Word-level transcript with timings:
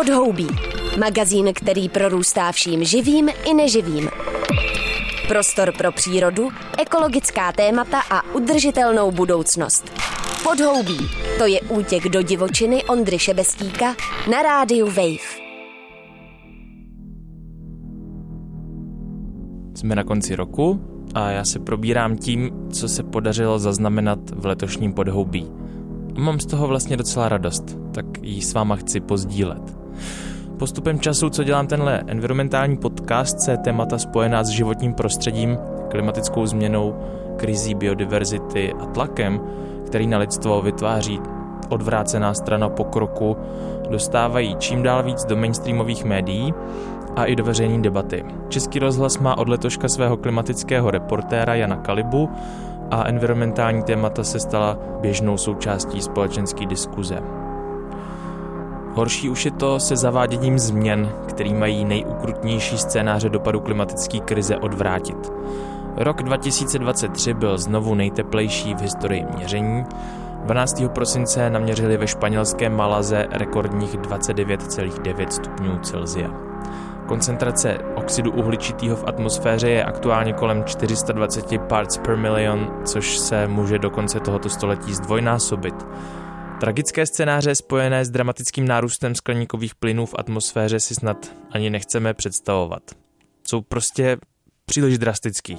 Podhoubí. 0.00 0.46
Magazín, 0.98 1.52
který 1.54 1.88
prorůstá 1.88 2.52
vším 2.52 2.84
živým 2.84 3.28
i 3.50 3.54
neživým. 3.54 4.08
Prostor 5.28 5.72
pro 5.78 5.92
přírodu, 5.92 6.48
ekologická 6.78 7.52
témata 7.52 8.00
a 8.10 8.34
udržitelnou 8.34 9.10
budoucnost. 9.10 9.92
Podhoubí. 10.42 10.98
To 11.38 11.46
je 11.46 11.60
útěk 11.60 12.08
do 12.08 12.22
divočiny 12.22 12.84
Ondry 12.84 13.18
Šebestíka 13.18 13.94
na 14.30 14.42
rádiu 14.42 14.86
Wave. 14.86 15.40
Jsme 19.74 19.94
na 19.94 20.04
konci 20.04 20.36
roku 20.36 20.80
a 21.14 21.30
já 21.30 21.44
se 21.44 21.58
probírám 21.58 22.16
tím, 22.16 22.50
co 22.72 22.88
se 22.88 23.02
podařilo 23.02 23.58
zaznamenat 23.58 24.18
v 24.30 24.46
letošním 24.46 24.92
podhoubí. 24.92 25.46
Mám 26.18 26.40
z 26.40 26.46
toho 26.46 26.66
vlastně 26.66 26.96
docela 26.96 27.28
radost, 27.28 27.78
tak 27.94 28.06
ji 28.22 28.42
s 28.42 28.54
váma 28.54 28.76
chci 28.76 29.00
pozdílet. 29.00 29.79
Postupem 30.58 31.00
času, 31.00 31.30
co 31.30 31.44
dělám 31.44 31.66
tenhle 31.66 32.02
environmentální 32.06 32.76
podcast, 32.76 33.40
se 33.40 33.56
témata 33.56 33.98
spojená 33.98 34.44
s 34.44 34.48
životním 34.48 34.94
prostředím, 34.94 35.58
klimatickou 35.88 36.46
změnou, 36.46 36.94
krizí 37.36 37.74
biodiverzity 37.74 38.72
a 38.72 38.86
tlakem, 38.86 39.40
který 39.86 40.06
na 40.06 40.18
lidstvo 40.18 40.62
vytváří 40.62 41.20
odvrácená 41.68 42.34
strana 42.34 42.68
pokroku, 42.68 43.36
dostávají 43.90 44.56
čím 44.58 44.82
dál 44.82 45.02
víc 45.02 45.24
do 45.24 45.36
mainstreamových 45.36 46.04
médií 46.04 46.54
a 47.16 47.24
i 47.24 47.36
do 47.36 47.44
veřejné 47.44 47.82
debaty. 47.82 48.24
Český 48.48 48.78
rozhlas 48.78 49.18
má 49.18 49.38
od 49.38 49.48
letoška 49.48 49.88
svého 49.88 50.16
klimatického 50.16 50.90
reportéra 50.90 51.54
Jana 51.54 51.76
Kalibu 51.76 52.30
a 52.90 53.04
environmentální 53.08 53.82
témata 53.82 54.24
se 54.24 54.40
stala 54.40 54.78
běžnou 55.00 55.36
součástí 55.36 56.02
společenské 56.02 56.66
diskuze. 56.66 57.18
Horší 58.94 59.30
už 59.30 59.44
je 59.44 59.50
to 59.50 59.80
se 59.80 59.96
zaváděním 59.96 60.58
změn, 60.58 61.12
který 61.28 61.54
mají 61.54 61.84
nejukrutnější 61.84 62.78
scénáře 62.78 63.28
dopadu 63.28 63.60
klimatické 63.60 64.18
krize 64.20 64.56
odvrátit. 64.56 65.32
Rok 65.96 66.22
2023 66.22 67.34
byl 67.34 67.58
znovu 67.58 67.94
nejteplejší 67.94 68.74
v 68.74 68.80
historii 68.80 69.26
měření. 69.36 69.84
12. 70.44 70.82
prosince 70.94 71.50
naměřili 71.50 71.96
ve 71.96 72.06
španělském 72.06 72.76
Malaze 72.76 73.26
rekordních 73.30 73.94
29,9 73.94 75.28
stupňů 75.28 75.78
Celsia. 75.78 76.30
Koncentrace 77.06 77.78
oxidu 77.94 78.30
uhličitého 78.32 78.96
v 78.96 79.04
atmosféře 79.06 79.70
je 79.70 79.84
aktuálně 79.84 80.32
kolem 80.32 80.64
420 80.64 81.58
parts 81.58 81.98
per 81.98 82.16
million, 82.16 82.70
což 82.84 83.18
se 83.18 83.46
může 83.46 83.78
do 83.78 83.90
konce 83.90 84.20
tohoto 84.20 84.48
století 84.48 84.94
zdvojnásobit. 84.94 85.86
Tragické 86.60 87.06
scénáře 87.06 87.54
spojené 87.54 88.04
s 88.04 88.10
dramatickým 88.10 88.68
nárůstem 88.68 89.14
skleníkových 89.14 89.74
plynů 89.74 90.06
v 90.06 90.14
atmosféře 90.18 90.80
si 90.80 90.94
snad 90.94 91.32
ani 91.50 91.70
nechceme 91.70 92.14
představovat. 92.14 92.82
Jsou 93.48 93.60
prostě 93.60 94.16
příliš 94.64 94.98
drastický. 94.98 95.56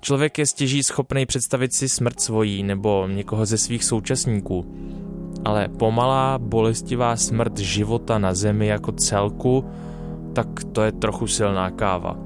Člověk 0.00 0.38
je 0.38 0.46
stěží 0.46 0.82
schopný 0.82 1.26
představit 1.26 1.74
si 1.74 1.88
smrt 1.88 2.20
svojí 2.20 2.62
nebo 2.62 3.08
někoho 3.08 3.46
ze 3.46 3.58
svých 3.58 3.84
současníků, 3.84 4.76
ale 5.44 5.68
pomalá, 5.68 6.38
bolestivá 6.38 7.16
smrt 7.16 7.58
života 7.58 8.18
na 8.18 8.34
Zemi 8.34 8.66
jako 8.66 8.92
celku 8.92 9.64
tak 10.32 10.46
to 10.72 10.82
je 10.82 10.92
trochu 10.92 11.26
silná 11.26 11.70
káva. 11.70 12.16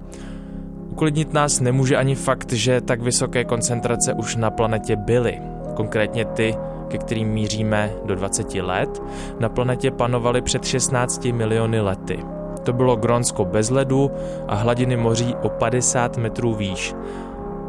Uklidnit 0.90 1.32
nás 1.32 1.60
nemůže 1.60 1.96
ani 1.96 2.14
fakt, 2.14 2.52
že 2.52 2.80
tak 2.80 3.02
vysoké 3.02 3.44
koncentrace 3.44 4.12
už 4.12 4.36
na 4.36 4.50
planetě 4.50 4.96
byly. 4.96 5.38
Konkrétně 5.74 6.24
ty, 6.24 6.54
ke 6.88 6.98
kterým 6.98 7.28
míříme 7.28 7.92
do 8.04 8.14
20 8.14 8.54
let, 8.54 9.02
na 9.40 9.48
planetě 9.48 9.90
panovaly 9.90 10.42
před 10.42 10.64
16 10.64 11.24
miliony 11.24 11.80
lety. 11.80 12.18
To 12.62 12.72
bylo 12.72 12.96
Grónsko 12.96 13.44
bez 13.44 13.70
ledu 13.70 14.10
a 14.48 14.54
hladiny 14.54 14.96
moří 14.96 15.34
o 15.42 15.48
50 15.48 16.16
metrů 16.16 16.54
výš. 16.54 16.94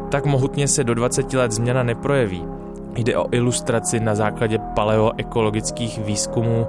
Tak 0.10 0.26
mohutně 0.26 0.68
se 0.68 0.84
do 0.84 0.94
20 0.94 1.34
let 1.34 1.52
změna 1.52 1.84
neprojeví. 1.84 2.46
Jde 2.96 3.18
o 3.18 3.28
ilustraci 3.32 4.00
na 4.00 4.16
základě 4.16 4.60
paleoekologických 4.76 6.00
výzkumů 6.00 6.68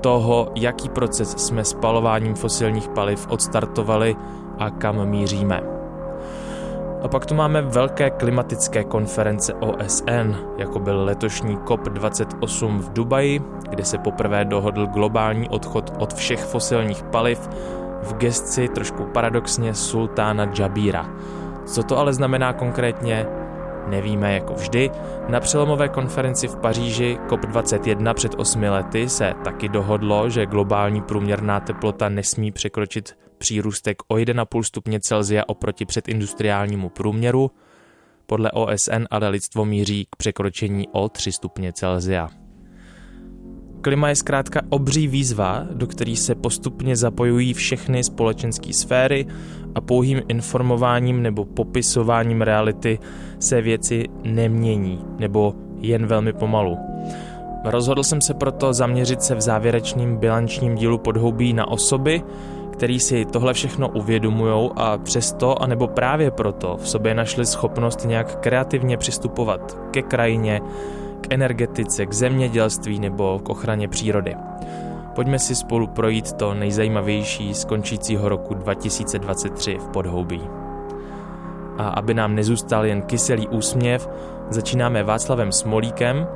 toho, 0.00 0.52
jaký 0.54 0.88
proces 0.88 1.30
jsme 1.30 1.64
spalováním 1.64 2.34
fosilních 2.34 2.88
paliv 2.88 3.26
odstartovali 3.30 4.16
a 4.58 4.70
kam 4.70 5.08
míříme. 5.08 5.77
A 7.02 7.08
pak 7.08 7.26
tu 7.26 7.34
máme 7.34 7.62
velké 7.62 8.10
klimatické 8.10 8.84
konference 8.84 9.54
OSN, 9.54 10.34
jako 10.58 10.78
byl 10.78 11.04
letošní 11.04 11.56
COP28 11.56 12.78
v 12.78 12.92
Dubaji, 12.92 13.40
kde 13.70 13.84
se 13.84 13.98
poprvé 13.98 14.44
dohodl 14.44 14.86
globální 14.86 15.48
odchod 15.48 15.92
od 15.98 16.14
všech 16.14 16.44
fosilních 16.44 17.02
paliv 17.02 17.48
v 18.02 18.14
gestci 18.14 18.68
trošku 18.68 19.04
paradoxně 19.04 19.74
sultána 19.74 20.50
Jabíra. 20.58 21.10
Co 21.66 21.82
to 21.82 21.98
ale 21.98 22.14
znamená 22.14 22.52
konkrétně, 22.52 23.26
Nevíme 23.88 24.34
jako 24.34 24.54
vždy, 24.54 24.90
na 25.28 25.40
přelomové 25.40 25.88
konferenci 25.88 26.48
v 26.48 26.56
Paříži 26.56 27.18
COP21 27.28 28.14
před 28.14 28.34
8 28.36 28.62
lety 28.62 29.08
se 29.08 29.34
taky 29.44 29.68
dohodlo, 29.68 30.30
že 30.30 30.46
globální 30.46 31.02
průměrná 31.02 31.60
teplota 31.60 32.08
nesmí 32.08 32.52
překročit 32.52 33.16
přírůstek 33.38 33.96
o 34.08 34.14
1,5 34.14 34.62
stupně 34.62 35.00
Celsia 35.00 35.44
oproti 35.46 35.84
předindustriálnímu 35.84 36.88
průměru. 36.88 37.50
Podle 38.26 38.50
OSN 38.50 39.04
ale 39.10 39.28
lidstvo 39.28 39.64
míří 39.64 40.06
k 40.10 40.16
překročení 40.16 40.88
o 40.92 41.08
3 41.08 41.32
stupně 41.32 41.72
Celsia. 41.72 42.28
Klima 43.80 44.08
je 44.08 44.16
zkrátka 44.16 44.60
obří 44.68 45.08
výzva, 45.08 45.66
do 45.72 45.86
který 45.86 46.16
se 46.16 46.34
postupně 46.34 46.96
zapojují 46.96 47.54
všechny 47.54 48.04
společenské 48.04 48.72
sféry 48.72 49.26
a 49.74 49.80
pouhým 49.80 50.22
informováním 50.28 51.22
nebo 51.22 51.44
popisováním 51.44 52.42
reality 52.42 52.98
se 53.38 53.62
věci 53.62 54.04
nemění 54.24 55.04
nebo 55.18 55.54
jen 55.80 56.06
velmi 56.06 56.32
pomalu. 56.32 56.78
Rozhodl 57.64 58.02
jsem 58.02 58.20
se 58.20 58.34
proto 58.34 58.72
zaměřit 58.72 59.22
se 59.22 59.34
v 59.34 59.40
závěrečným 59.40 60.16
bilančním 60.16 60.74
dílu 60.74 60.98
podhoubí 60.98 61.52
na 61.52 61.68
osoby, 61.68 62.22
který 62.72 63.00
si 63.00 63.24
tohle 63.24 63.54
všechno 63.54 63.88
uvědomují 63.88 64.70
a 64.76 64.98
přesto, 64.98 65.62
anebo 65.62 65.86
právě 65.86 66.30
proto 66.30 66.76
v 66.76 66.88
sobě 66.88 67.14
našli 67.14 67.46
schopnost 67.46 68.04
nějak 68.04 68.40
kreativně 68.40 68.96
přistupovat 68.96 69.78
ke 69.90 70.02
krajině, 70.02 70.60
k 71.20 71.32
energetice, 71.32 72.06
k 72.06 72.12
zemědělství 72.12 72.98
nebo 72.98 73.38
k 73.38 73.48
ochraně 73.48 73.88
přírody. 73.88 74.36
Pojďme 75.14 75.38
si 75.38 75.54
spolu 75.54 75.86
projít 75.86 76.32
to 76.32 76.54
nejzajímavější 76.54 77.54
z 77.54 77.64
končícího 77.64 78.28
roku 78.28 78.54
2023 78.54 79.78
v 79.78 79.88
Podhoubí. 79.88 80.40
A 81.78 81.88
aby 81.88 82.14
nám 82.14 82.34
nezůstal 82.34 82.86
jen 82.86 83.02
kyselý 83.02 83.48
úsměv, 83.48 84.08
začínáme 84.50 85.02
Václavem 85.02 85.52
Smolíkem. 85.52 86.26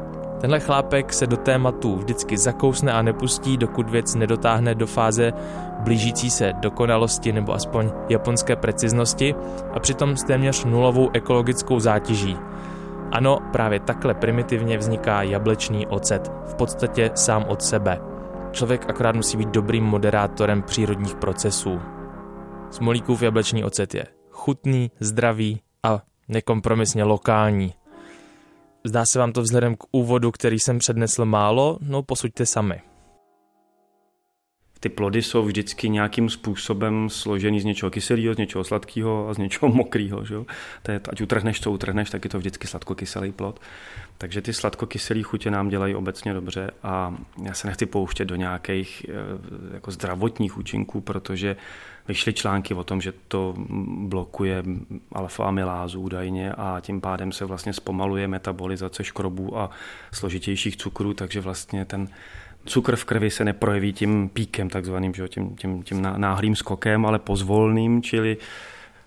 Tenhle 0.41 0.60
chlápek 0.60 1.12
se 1.12 1.26
do 1.26 1.37
tématu 1.37 1.97
vždycky 1.97 2.38
zakousne 2.38 2.93
a 2.93 3.03
nepustí, 3.03 3.56
dokud 3.56 3.91
věc 3.91 4.14
nedotáhne 4.14 4.75
do 4.75 4.87
fáze 4.87 5.32
blížící 5.78 6.31
se 6.31 6.53
dokonalosti 6.53 7.32
nebo 7.32 7.54
aspoň 7.54 7.91
japonské 8.09 8.56
preciznosti 8.56 9.34
a 9.72 9.81
přitom 9.81 10.16
s 10.16 10.25
téměř 10.25 10.64
nulovou 10.64 11.10
ekologickou 11.12 11.81
zátěží. 11.81 12.37
Ano, 13.12 13.39
právě 13.53 13.81
takhle 13.81 14.15
primitivně 14.15 14.78
vzniká 14.78 15.23
jablečný 15.23 15.87
ocet, 15.87 16.33
v 16.47 16.55
podstatě 16.55 17.11
sám 17.15 17.45
od 17.49 17.62
sebe. 17.62 18.00
Člověk 18.53 18.91
akorát 18.91 19.17
musí 19.17 19.37
být 19.37 19.49
dobrým 19.49 19.84
moderátorem 19.84 20.62
přírodních 20.62 21.15
procesů. 21.15 21.81
Smolíkův 22.71 23.23
jablečný 23.23 23.65
ocet 23.65 23.95
je 23.95 24.06
chutný, 24.31 24.91
zdravý 25.00 25.61
a 25.83 26.03
nekompromisně 26.28 27.05
lokální. 27.05 27.75
Zdá 28.85 29.06
se 29.06 29.19
vám 29.19 29.32
to 29.32 29.43
vzhledem 29.43 29.76
k 29.76 29.85
úvodu, 29.93 30.31
který 30.31 30.59
jsem 30.59 30.79
přednesl 30.79 31.25
málo? 31.25 31.79
No 31.81 32.03
posuďte 32.03 32.47
sami 32.47 32.92
ty 34.82 34.88
plody 34.88 35.23
jsou 35.23 35.44
vždycky 35.44 35.88
nějakým 35.88 36.31
způsobem 36.31 37.11
složený 37.11 37.61
z 37.61 37.64
něčeho 37.64 37.90
kyselého, 37.90 38.34
z 38.34 38.38
něčeho 38.38 38.64
sladkého 38.64 39.29
a 39.29 39.34
z 39.34 39.38
něčeho 39.38 39.73
mokrého. 39.73 40.25
Že? 40.25 40.34
To 40.82 40.90
je, 40.90 41.00
ať 41.08 41.20
utrhneš, 41.20 41.61
co 41.61 41.70
utrhneš, 41.70 42.11
tak 42.11 42.25
je 42.25 42.31
to 42.31 42.38
vždycky 42.38 42.67
sladkokyselý 42.67 43.32
plod. 43.32 43.61
Takže 44.19 44.43
ty 44.43 44.52
sladkokyselé 44.52 45.23
chutě 45.23 45.50
nám 45.50 45.69
dělají 45.69 45.94
obecně 45.94 46.34
dobře 46.34 46.70
a 46.82 47.17
já 47.44 47.55
se 47.55 47.67
nechci 47.67 47.87
pouštět 47.87 48.25
do 48.25 48.37
nějakých 48.37 49.06
eh, 49.08 49.12
jako 49.75 49.90
zdravotních 49.90 50.58
účinků, 50.58 51.00
protože 51.00 51.56
vyšly 52.08 52.32
články 52.32 52.75
o 52.75 52.85
tom, 52.85 53.00
že 53.00 53.12
to 53.28 53.55
blokuje 53.87 54.62
alfa-amylázu 55.12 56.00
údajně 56.00 56.52
a 56.52 56.81
tím 56.81 57.00
pádem 57.00 57.32
se 57.32 57.44
vlastně 57.44 57.73
zpomaluje 57.73 58.28
metabolizace 58.28 59.05
škrobů 59.05 59.58
a 59.58 59.70
složitějších 60.12 60.76
cukrů, 60.76 61.14
takže 61.14 61.40
vlastně 61.40 61.85
ten 61.85 62.08
cukr 62.64 62.97
v 62.97 63.05
krvi 63.05 63.31
se 63.31 63.44
neprojeví 63.44 63.93
tím 63.93 64.29
píkem 64.29 64.69
takzvaným, 64.69 65.14
že, 65.14 65.29
tím, 65.29 65.56
tím, 65.56 65.82
tím 65.82 66.03
náhlým 66.03 66.56
skokem, 66.56 67.06
ale 67.06 67.19
pozvolným, 67.19 68.03
čili 68.03 68.37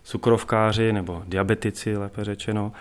cukrovkáři 0.03 0.93
nebo 0.93 1.23
diabetici, 1.27 1.97
lépe 1.97 2.23
řečeno. 2.23 2.71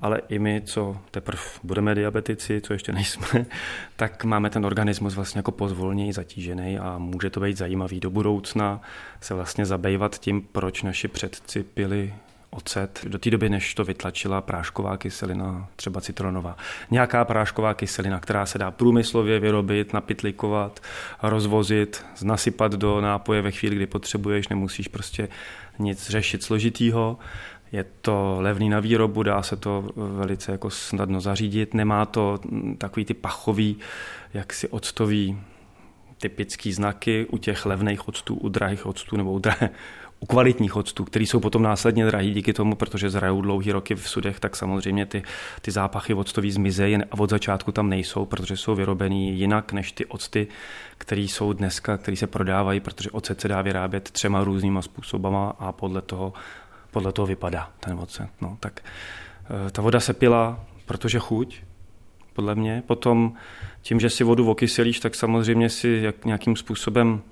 ale 0.00 0.20
i 0.28 0.38
my, 0.38 0.62
co 0.64 0.96
teprve 1.10 1.42
budeme 1.62 1.94
diabetici, 1.94 2.60
co 2.60 2.72
ještě 2.72 2.92
nejsme, 2.92 3.46
tak 3.96 4.24
máme 4.24 4.50
ten 4.50 4.66
organismus 4.66 5.14
vlastně 5.14 5.38
jako 5.38 5.52
pozvolněji 5.52 6.12
zatížený 6.12 6.78
a 6.78 6.98
může 6.98 7.30
to 7.30 7.40
být 7.40 7.56
zajímavý 7.56 8.00
do 8.00 8.10
budoucna 8.10 8.80
se 9.20 9.34
vlastně 9.34 9.66
zabývat 9.66 10.18
tím, 10.18 10.42
proč 10.52 10.82
naši 10.82 11.08
předci 11.08 11.62
pili 11.62 12.14
ocet 12.54 13.00
do 13.08 13.18
té 13.18 13.30
doby, 13.30 13.48
než 13.48 13.74
to 13.74 13.84
vytlačila 13.84 14.40
prášková 14.40 14.96
kyselina, 14.96 15.68
třeba 15.76 16.00
citronová. 16.00 16.56
Nějaká 16.90 17.24
prášková 17.24 17.74
kyselina, 17.74 18.20
která 18.20 18.46
se 18.46 18.58
dá 18.58 18.70
průmyslově 18.70 19.40
vyrobit, 19.40 19.92
napitlikovat, 19.92 20.80
rozvozit, 21.22 22.04
nasypat 22.22 22.72
do 22.72 23.00
nápoje 23.00 23.42
ve 23.42 23.50
chvíli, 23.50 23.76
kdy 23.76 23.86
potřebuješ, 23.86 24.48
nemusíš 24.48 24.88
prostě 24.88 25.28
nic 25.78 26.10
řešit 26.10 26.42
složitýho. 26.42 27.18
Je 27.72 27.84
to 28.00 28.36
levný 28.40 28.68
na 28.68 28.80
výrobu, 28.80 29.22
dá 29.22 29.42
se 29.42 29.56
to 29.56 29.90
velice 29.96 30.52
jako 30.52 30.70
snadno 30.70 31.20
zařídit, 31.20 31.74
nemá 31.74 32.06
to 32.06 32.38
takový 32.78 33.04
ty 33.04 33.14
pachový, 33.14 33.76
jaksi 34.34 34.68
octový 34.68 35.38
typický 36.18 36.72
znaky 36.72 37.26
u 37.30 37.38
těch 37.38 37.66
levných 37.66 38.08
octů, 38.08 38.34
u 38.34 38.48
drahých 38.48 38.86
octů 38.86 39.16
nebo 39.16 39.32
u, 39.32 39.38
drahé, 39.38 39.70
u 40.20 40.26
kvalitních 40.26 40.76
octů, 40.76 41.04
které 41.04 41.24
jsou 41.24 41.40
potom 41.40 41.62
následně 41.62 42.06
drahý 42.06 42.34
díky 42.34 42.52
tomu, 42.52 42.74
protože 42.74 43.10
zrajou 43.10 43.40
dlouhý 43.40 43.72
roky 43.72 43.94
v 43.94 44.08
sudech, 44.08 44.40
tak 44.40 44.56
samozřejmě 44.56 45.06
ty, 45.06 45.22
ty 45.62 45.70
zápachy 45.70 46.14
octový 46.14 46.50
zmizejí 46.50 46.96
a 46.96 47.18
od 47.18 47.30
začátku 47.30 47.72
tam 47.72 47.88
nejsou, 47.88 48.24
protože 48.24 48.56
jsou 48.56 48.74
vyrobený 48.74 49.38
jinak 49.38 49.72
než 49.72 49.92
ty 49.92 50.06
octy, 50.06 50.46
které 50.98 51.20
jsou 51.20 51.52
dneska, 51.52 51.96
které 51.96 52.16
se 52.16 52.26
prodávají, 52.26 52.80
protože 52.80 53.10
ocet 53.10 53.40
se 53.40 53.48
dá 53.48 53.62
vyrábět 53.62 54.10
třema 54.10 54.44
různýma 54.44 54.82
způsobama 54.82 55.56
a 55.58 55.72
podle 55.72 56.02
toho, 56.02 56.32
podle 56.90 57.12
toho 57.12 57.26
vypadá 57.26 57.70
ten 57.80 57.98
ocet. 57.98 58.28
No, 58.40 58.56
tak 58.60 58.80
eh, 59.66 59.70
ta 59.70 59.82
voda 59.82 60.00
se 60.00 60.12
pila, 60.12 60.64
protože 60.86 61.18
chuť, 61.18 61.60
podle 62.34 62.54
mě. 62.54 62.82
Potom 62.86 63.32
tím, 63.82 64.00
že 64.00 64.10
si 64.10 64.24
vodu 64.24 64.50
okyselíš, 64.50 65.00
tak 65.00 65.14
samozřejmě 65.14 65.70
si 65.70 66.00
jak 66.02 66.24
nějakým 66.24 66.56
způsobem 66.56 67.22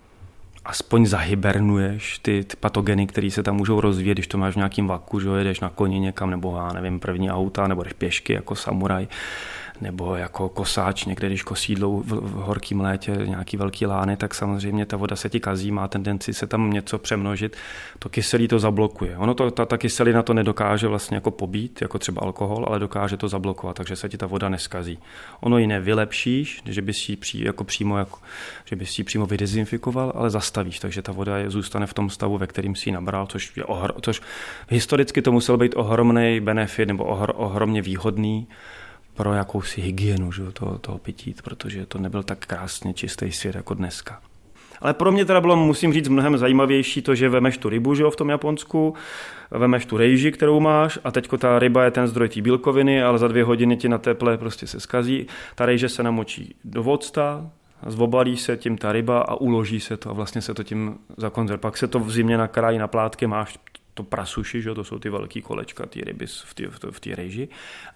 aspoň 0.65 1.07
zahybernuješ 1.07 2.19
ty, 2.19 2.45
ty 2.45 2.57
patogeny, 2.57 3.07
které 3.07 3.31
se 3.31 3.43
tam 3.43 3.57
můžou 3.57 3.81
rozvíjet, 3.81 4.15
když 4.15 4.27
to 4.27 4.39
máš 4.39 4.55
v 4.55 4.57
nějakým 4.57 4.87
vaku, 4.87 5.21
že 5.21 5.29
jedeš 5.29 5.61
na 5.61 5.69
koni 5.69 6.01
někam, 6.01 6.31
nebo 6.31 6.57
já 6.57 6.73
nevím, 6.73 7.01
první 7.01 7.31
auta, 7.31 7.69
nebo 7.69 7.83
jdeš 7.83 7.93
pěšky 7.93 8.33
jako 8.33 8.55
samuraj, 8.55 9.07
nebo 9.83 10.17
jako 10.17 10.49
kosáč 10.49 11.05
někde, 11.05 11.27
když 11.29 11.43
kosí 11.43 11.75
v, 11.75 12.03
v 12.05 12.33
horkém 12.33 12.81
létě 12.81 13.19
nějaký 13.25 13.57
velký 13.57 13.87
lány, 13.87 14.17
tak 14.17 14.35
samozřejmě 14.35 14.87
ta 14.87 14.97
voda 14.97 15.17
se 15.17 15.29
ti 15.29 15.41
kazí, 15.41 15.71
má 15.71 15.89
tendenci 15.89 16.35
se 16.35 16.47
tam 16.47 16.71
něco 16.71 16.99
přemnožit, 16.99 17.57
to 17.99 18.09
kyselí 18.09 18.49
to 18.49 18.59
zablokuje. 18.59 19.17
Ono 19.17 19.35
to, 19.35 19.51
ta, 19.51 19.67
ta 19.67 19.79
kyselina 19.79 20.23
to 20.23 20.35
nedokáže 20.35 20.89
vlastně 20.89 21.15
jako 21.15 21.31
pobít, 21.31 21.83
jako 21.83 21.99
třeba 21.99 22.23
alkohol, 22.23 22.65
ale 22.69 22.79
dokáže 22.79 23.17
to 23.17 23.29
zablokovat, 23.29 23.77
takže 23.77 23.97
se 23.97 24.09
ti 24.09 24.17
ta 24.19 24.27
voda 24.27 24.49
neskazí. 24.49 24.99
Ono 25.41 25.59
ji 25.59 25.67
nevylepšíš, 25.67 26.63
že 26.67 26.83
bys 26.83 27.09
ji 27.09 27.17
pří, 27.17 27.45
jako 27.45 27.65
přímo, 27.65 27.99
jako, 27.99 28.19
že 28.65 28.77
bys 28.77 28.99
ji 28.99 29.05
přímo 29.05 29.27
vydezinfikoval, 29.27 30.13
ale 30.15 30.31
zastavíš, 30.31 30.79
takže 30.79 31.03
ta 31.03 31.13
voda 31.13 31.39
je, 31.39 31.51
zůstane 31.51 31.87
v 31.87 31.95
tom 31.95 32.11
stavu, 32.11 32.39
ve 32.39 32.47
kterým 32.47 32.75
si 32.75 32.89
ji 32.89 32.93
nabral, 32.93 33.27
což, 33.27 33.57
je 33.57 33.65
ohr, 33.65 33.93
což 34.03 34.21
historicky 34.69 35.23
to 35.23 35.33
musel 35.33 35.57
být 35.57 35.75
ohromný 35.77 36.41
benefit 36.41 36.89
nebo 36.89 37.05
ohr, 37.05 37.33
ohromně 37.37 37.83
výhodný 37.83 38.49
pro 39.15 39.35
jakousi 39.35 39.81
hygienu 39.81 40.33
že, 40.33 40.43
toho, 40.53 40.79
toho 40.79 40.99
pití, 40.99 41.35
protože 41.45 41.87
to 41.87 41.99
nebyl 41.99 42.23
tak 42.23 42.47
krásně 42.47 42.95
čistý 42.95 43.33
svět 43.33 43.55
jako 43.55 43.75
dneska. 43.75 44.21
Ale 44.81 44.95
pro 44.95 45.13
mě 45.13 45.25
teda 45.25 45.41
bylo, 45.41 45.57
musím 45.57 45.93
říct, 45.93 46.09
mnohem 46.09 46.39
zajímavější 46.39 47.03
to, 47.03 47.15
že 47.15 47.29
vemeš 47.29 47.59
tu 47.59 47.69
rybu 47.69 47.95
že, 47.95 48.05
v 48.11 48.17
tom 48.17 48.29
Japonsku, 48.29 48.95
vemeš 49.51 49.87
tu 49.87 49.97
rejži, 49.97 50.33
kterou 50.33 50.61
máš 50.61 50.99
a 51.05 51.11
teďko 51.11 51.39
ta 51.39 51.59
ryba 51.59 51.85
je 51.85 51.91
ten 51.91 52.07
zdroj 52.07 52.29
té 52.29 52.41
bílkoviny, 52.43 53.03
ale 53.03 53.19
za 53.19 53.29
dvě 53.29 53.45
hodiny 53.45 53.77
ti 53.77 53.89
na 53.89 53.99
teple 53.99 54.39
prostě 54.39 54.67
se 54.67 54.81
skazí. 54.81 55.27
Ta 55.55 55.67
rejže 55.67 55.89
se 55.89 56.03
namočí 56.03 56.55
do 56.65 56.83
vodsta, 56.83 57.51
zvobalí 57.87 58.37
se 58.37 58.57
tím 58.57 58.79
ta 58.79 58.93
ryba 58.93 59.21
a 59.21 59.35
uloží 59.35 59.81
se 59.81 59.97
to 59.97 60.11
a 60.11 60.13
vlastně 60.13 60.41
se 60.43 60.55
to 60.55 60.63
tím 60.63 60.99
zakonzervuje. 61.17 61.61
Pak 61.61 61.77
se 61.77 61.89
to 61.89 62.01
v 62.01 62.11
zimě 62.11 62.39
nakrájí 62.39 62.79
na 62.79 62.89
plátky, 62.89 63.27
máš 63.27 63.59
to 63.95 64.03
prasuši, 64.03 64.63
že 64.63 64.75
to 64.75 64.85
jsou 64.85 64.99
ty 64.99 65.09
velký 65.11 65.43
kolečka, 65.43 65.87
ty 65.87 66.01
ryby 66.01 66.27
v 66.91 67.01
té 67.01 67.15
rejži, 67.15 67.49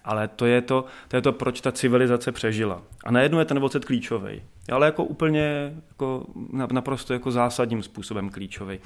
ale 0.03 0.27
to 0.27 0.45
je 0.45 0.61
to, 0.61 0.85
to 1.07 1.15
je 1.15 1.21
to, 1.21 1.33
proč 1.33 1.61
ta 1.61 1.71
civilizace 1.71 2.31
přežila. 2.31 2.81
A 3.03 3.11
najednou 3.11 3.39
je 3.39 3.45
ten 3.45 3.63
ocet 3.63 3.85
klíčový, 3.85 4.41
ale 4.71 4.85
jako 4.85 5.03
úplně 5.03 5.73
jako 5.89 6.25
naprosto 6.71 7.13
jako 7.13 7.31
zásadním 7.31 7.83
způsobem 7.83 8.29
klíčový. 8.29 8.79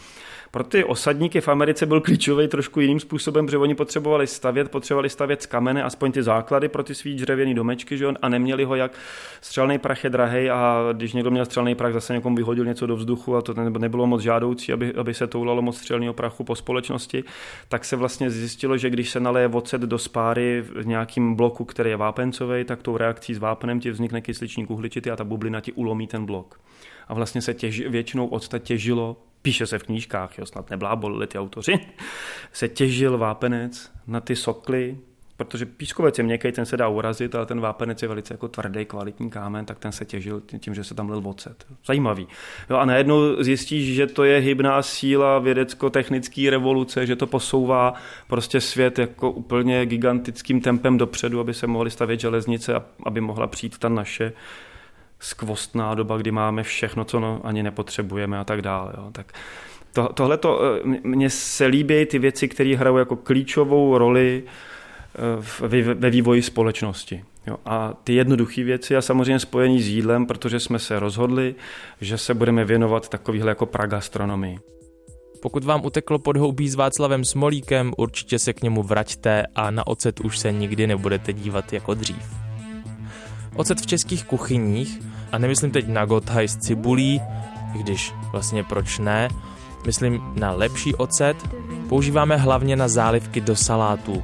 Pro 0.51 0.63
ty 0.63 0.83
osadníky 0.83 1.41
v 1.41 1.47
Americe 1.47 1.85
byl 1.85 2.01
klíčový 2.01 2.47
trošku 2.47 2.79
jiným 2.79 2.99
způsobem, 2.99 3.45
protože 3.45 3.57
oni 3.57 3.75
potřebovali 3.75 4.27
stavět, 4.27 4.71
potřebovali 4.71 5.09
stavět 5.09 5.41
z 5.41 5.45
kamene 5.45 5.83
aspoň 5.83 6.11
ty 6.11 6.23
základy 6.23 6.69
pro 6.69 6.83
ty 6.83 6.95
svý 6.95 7.15
dřevěný 7.15 7.53
domečky, 7.53 7.97
že 7.97 8.07
on, 8.07 8.17
a 8.21 8.29
neměli 8.29 8.63
ho 8.63 8.75
jak 8.75 8.91
střelný 9.41 9.79
prach 9.79 10.03
je 10.03 10.09
drahý 10.09 10.49
a 10.49 10.89
když 10.93 11.13
někdo 11.13 11.31
měl 11.31 11.45
střelný 11.45 11.75
prach, 11.75 11.93
zase 11.93 12.13
někomu 12.13 12.35
vyhodil 12.35 12.65
něco 12.65 12.87
do 12.87 12.95
vzduchu 12.95 13.35
a 13.35 13.41
to 13.41 13.53
nebylo 13.53 14.07
moc 14.07 14.21
žádoucí, 14.21 14.73
aby, 14.73 14.93
aby 14.93 15.13
se 15.13 15.27
toulalo 15.27 15.61
moc 15.61 15.77
střelného 15.77 16.13
prachu 16.13 16.43
po 16.43 16.55
společnosti, 16.55 17.23
tak 17.69 17.85
se 17.85 17.95
vlastně 17.95 18.31
zjistilo, 18.31 18.77
že 18.77 18.89
když 18.89 19.09
se 19.09 19.19
naleje 19.19 19.47
ocet 19.47 19.81
do 19.81 19.97
spáry 19.97 20.61
v 20.61 20.87
nějakým 20.87 21.35
bloku, 21.35 21.65
který 21.65 21.89
je 21.89 21.97
vápencový, 21.97 22.63
tak 22.63 22.83
tou 22.83 22.97
reakcí 22.97 23.33
s 23.33 23.37
vápnem 23.37 23.79
ti 23.79 23.91
vznikne 23.91 24.21
kysličník 24.21 24.69
uhličitý 24.69 25.11
a 25.11 25.15
ta 25.15 25.23
bublina 25.23 25.61
ti 25.61 25.70
ulomí 25.71 26.07
ten 26.07 26.25
blok. 26.25 26.61
A 27.07 27.13
vlastně 27.13 27.41
se 27.41 27.53
těž, 27.53 27.87
většinou 27.87 28.27
octa 28.27 28.59
těžilo 28.59 29.17
píše 29.41 29.67
se 29.67 29.79
v 29.79 29.83
knížkách, 29.83 30.37
jo, 30.37 30.45
snad 30.45 30.69
neblábolili 30.69 31.27
ty 31.27 31.39
autoři, 31.39 31.79
se 32.53 32.67
těžil 32.67 33.17
vápenec 33.17 33.91
na 34.07 34.19
ty 34.19 34.35
sokly, 34.35 34.97
protože 35.37 35.65
pískovec 35.65 36.17
je 36.17 36.23
měkký, 36.23 36.51
ten 36.51 36.65
se 36.65 36.77
dá 36.77 36.87
urazit, 36.87 37.35
ale 37.35 37.45
ten 37.45 37.61
vápenec 37.61 38.01
je 38.01 38.07
velice 38.07 38.33
jako 38.33 38.47
tvrdý, 38.47 38.85
kvalitní 38.85 39.29
kámen, 39.29 39.65
tak 39.65 39.79
ten 39.79 39.91
se 39.91 40.05
těžil 40.05 40.41
tím, 40.59 40.75
že 40.75 40.83
se 40.83 40.95
tam 40.95 41.09
lil 41.09 41.21
vocet. 41.21 41.65
Zajímavý. 41.85 42.27
Jo, 42.69 42.77
a 42.77 42.85
najednou 42.85 43.43
zjistíš, 43.43 43.95
že 43.95 44.07
to 44.07 44.23
je 44.23 44.39
hybná 44.39 44.81
síla 44.81 45.39
vědecko-technické 45.39 46.49
revoluce, 46.49 47.05
že 47.05 47.15
to 47.15 47.27
posouvá 47.27 47.93
prostě 48.27 48.61
svět 48.61 48.99
jako 48.99 49.31
úplně 49.31 49.85
gigantickým 49.85 50.61
tempem 50.61 50.97
dopředu, 50.97 51.39
aby 51.39 51.53
se 51.53 51.67
mohly 51.67 51.91
stavět 51.91 52.19
železnice 52.19 52.73
aby 53.05 53.21
mohla 53.21 53.47
přijít 53.47 53.77
ta 53.77 53.89
naše 53.89 54.33
skvostná 55.21 55.95
doba, 55.95 56.17
kdy 56.17 56.31
máme 56.31 56.63
všechno, 56.63 57.05
co 57.05 57.19
no, 57.19 57.41
ani 57.43 57.63
nepotřebujeme 57.63 58.39
a 58.39 58.43
tak 58.43 58.61
dále. 58.61 58.93
Jo. 58.97 59.09
Tak 59.11 59.33
to, 59.93 60.09
tohle 60.13 60.37
to, 60.37 60.61
eh, 60.63 60.99
mně 61.03 61.29
se 61.29 61.65
líbí 61.65 62.05
ty 62.05 62.19
věci, 62.19 62.47
které 62.47 62.75
hrajou 62.75 62.97
jako 62.97 63.15
klíčovou 63.15 63.97
roli 63.97 64.43
eh, 64.43 65.93
ve 65.93 66.09
vývoji 66.09 66.41
společnosti. 66.41 67.23
Jo, 67.47 67.57
a 67.65 67.93
ty 68.03 68.13
jednoduché 68.13 68.63
věci 68.63 68.95
a 68.95 69.01
samozřejmě 69.01 69.39
spojení 69.39 69.81
s 69.81 69.87
jídlem, 69.87 70.25
protože 70.25 70.59
jsme 70.59 70.79
se 70.79 70.99
rozhodli, 70.99 71.55
že 72.01 72.17
se 72.17 72.33
budeme 72.33 72.65
věnovat 72.65 73.09
takovýhle 73.09 73.51
jako 73.51 73.65
pragastronomii. 73.65 74.59
Pokud 75.41 75.63
vám 75.63 75.85
uteklo 75.85 76.19
podhoubí 76.19 76.69
s 76.69 76.75
Václavem 76.75 77.25
Smolíkem, 77.25 77.91
určitě 77.97 78.39
se 78.39 78.53
k 78.53 78.61
němu 78.61 78.83
vraťte 78.83 79.43
a 79.55 79.71
na 79.71 79.87
ocet 79.87 80.19
už 80.19 80.37
se 80.37 80.51
nikdy 80.51 80.87
nebudete 80.87 81.33
dívat 81.33 81.73
jako 81.73 81.93
dřív. 81.93 82.50
Ocet 83.55 83.81
v 83.81 83.85
českých 83.85 84.25
kuchyních, 84.25 85.01
a 85.31 85.37
nemyslím 85.37 85.71
teď 85.71 85.87
na 85.87 86.05
gothaj 86.05 86.47
s 86.47 86.57
cibulí, 86.57 87.21
když 87.73 88.13
vlastně 88.31 88.63
proč 88.63 88.99
ne, 88.99 89.29
myslím 89.85 90.21
na 90.35 90.51
lepší 90.51 90.95
ocet, 90.95 91.37
používáme 91.89 92.37
hlavně 92.37 92.75
na 92.75 92.87
zálivky 92.87 93.41
do 93.41 93.55
salátů. 93.55 94.23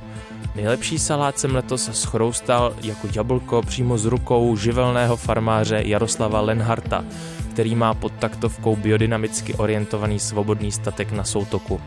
Nejlepší 0.55 0.99
salát 0.99 1.39
jsem 1.39 1.55
letos 1.55 1.89
schroustal 1.93 2.73
jako 2.81 3.07
jablko 3.15 3.61
přímo 3.61 3.97
z 3.97 4.05
rukou 4.05 4.55
živelného 4.55 5.15
farmáře 5.15 5.81
Jaroslava 5.85 6.41
Lenharta, 6.41 7.03
který 7.51 7.75
má 7.75 7.93
pod 7.93 8.13
taktovkou 8.19 8.75
biodynamicky 8.75 9.53
orientovaný 9.53 10.19
svobodný 10.19 10.71
statek 10.71 11.11
na 11.11 11.23
soutoku. 11.23 11.81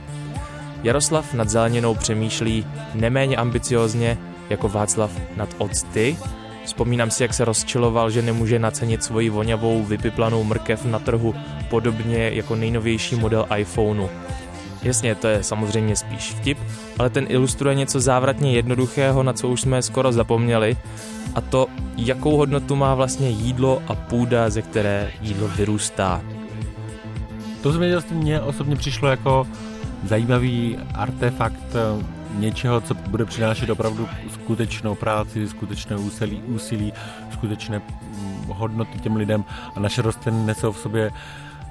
Jaroslav 0.82 1.34
nad 1.34 1.48
zeleninou 1.48 1.94
přemýšlí 1.94 2.66
neméně 2.94 3.36
ambiciozně 3.36 4.18
jako 4.50 4.68
Václav 4.68 5.10
nad 5.36 5.48
octy, 5.58 6.16
Vzpomínám 6.64 7.10
si, 7.10 7.22
jak 7.22 7.34
se 7.34 7.44
rozčiloval, 7.44 8.10
že 8.10 8.22
nemůže 8.22 8.58
nacenit 8.58 9.04
svoji 9.04 9.30
voňavou 9.30 9.84
vypiplanou 9.84 10.44
mrkev 10.44 10.84
na 10.84 10.98
trhu, 10.98 11.34
podobně 11.68 12.30
jako 12.32 12.56
nejnovější 12.56 13.16
model 13.16 13.46
iPhoneu. 13.56 14.08
Jasně, 14.82 15.14
to 15.14 15.28
je 15.28 15.42
samozřejmě 15.42 15.96
spíš 15.96 16.30
vtip, 16.30 16.58
ale 16.98 17.10
ten 17.10 17.26
ilustruje 17.28 17.74
něco 17.74 18.00
závratně 18.00 18.52
jednoduchého, 18.52 19.22
na 19.22 19.32
co 19.32 19.48
už 19.48 19.60
jsme 19.60 19.82
skoro 19.82 20.12
zapomněli, 20.12 20.76
a 21.34 21.40
to, 21.40 21.66
jakou 21.96 22.36
hodnotu 22.36 22.76
má 22.76 22.94
vlastně 22.94 23.28
jídlo 23.28 23.82
a 23.86 23.94
půda, 23.94 24.50
ze 24.50 24.62
které 24.62 25.10
jídlo 25.20 25.48
vyrůstá. 25.48 26.22
To 27.62 27.72
zemědělství 27.72 28.16
mě 28.16 28.40
osobně 28.40 28.76
přišlo 28.76 29.08
jako 29.08 29.46
zajímavý 30.04 30.78
artefakt 30.94 31.76
něčeho, 32.38 32.80
co 32.80 32.94
bude 32.94 33.24
přinášet 33.24 33.70
opravdu 33.70 34.08
skutečnou 34.32 34.94
práci, 34.94 35.48
skutečné 35.48 35.96
úsilí, 35.96 36.42
úsilí 36.42 36.92
skutečné 37.32 37.78
mm, 37.78 38.44
hodnoty 38.48 38.98
těm 38.98 39.16
lidem 39.16 39.44
a 39.76 39.80
naše 39.80 40.02
rostliny 40.02 40.46
nesou 40.46 40.72
v 40.72 40.78
sobě 40.78 41.10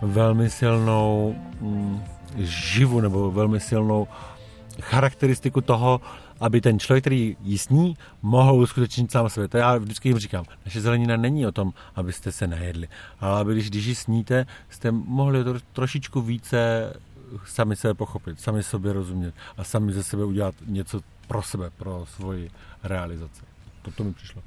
velmi 0.01 0.49
silnou 0.49 1.35
mm, 1.61 2.03
živu 2.37 3.01
nebo 3.01 3.31
velmi 3.31 3.59
silnou 3.59 4.07
charakteristiku 4.81 5.61
toho, 5.61 6.01
aby 6.39 6.61
ten 6.61 6.79
člověk, 6.79 7.03
který 7.03 7.37
jí 7.43 7.57
sní, 7.57 7.97
mohl 8.21 8.53
uskutečnit 8.53 9.11
sám 9.11 9.29
sebe. 9.29 9.47
To 9.47 9.57
já 9.57 9.77
vždycky 9.77 10.09
jim 10.09 10.19
říkám, 10.19 10.45
naše 10.65 10.81
zelenina 10.81 11.17
není 11.17 11.47
o 11.47 11.51
tom, 11.51 11.73
abyste 11.95 12.31
se 12.31 12.47
nejedli, 12.47 12.87
ale 13.19 13.41
aby 13.41 13.53
když, 13.53 13.69
když 13.69 13.85
ji 13.85 13.95
sníte, 13.95 14.45
jste 14.69 14.91
mohli 14.91 15.43
to 15.43 15.53
trošičku 15.73 16.21
více 16.21 16.93
sami 17.45 17.75
sebe 17.75 17.93
pochopit, 17.93 18.39
sami 18.39 18.63
sobě 18.63 18.93
rozumět 18.93 19.33
a 19.57 19.63
sami 19.63 19.93
ze 19.93 20.03
sebe 20.03 20.25
udělat 20.25 20.55
něco 20.65 21.01
pro 21.27 21.41
sebe, 21.41 21.69
pro 21.69 22.05
svoji 22.15 22.51
realizaci. 22.83 23.41
To, 23.81 23.91
to 23.91 24.03
mi 24.03 24.13
přišlo. 24.13 24.41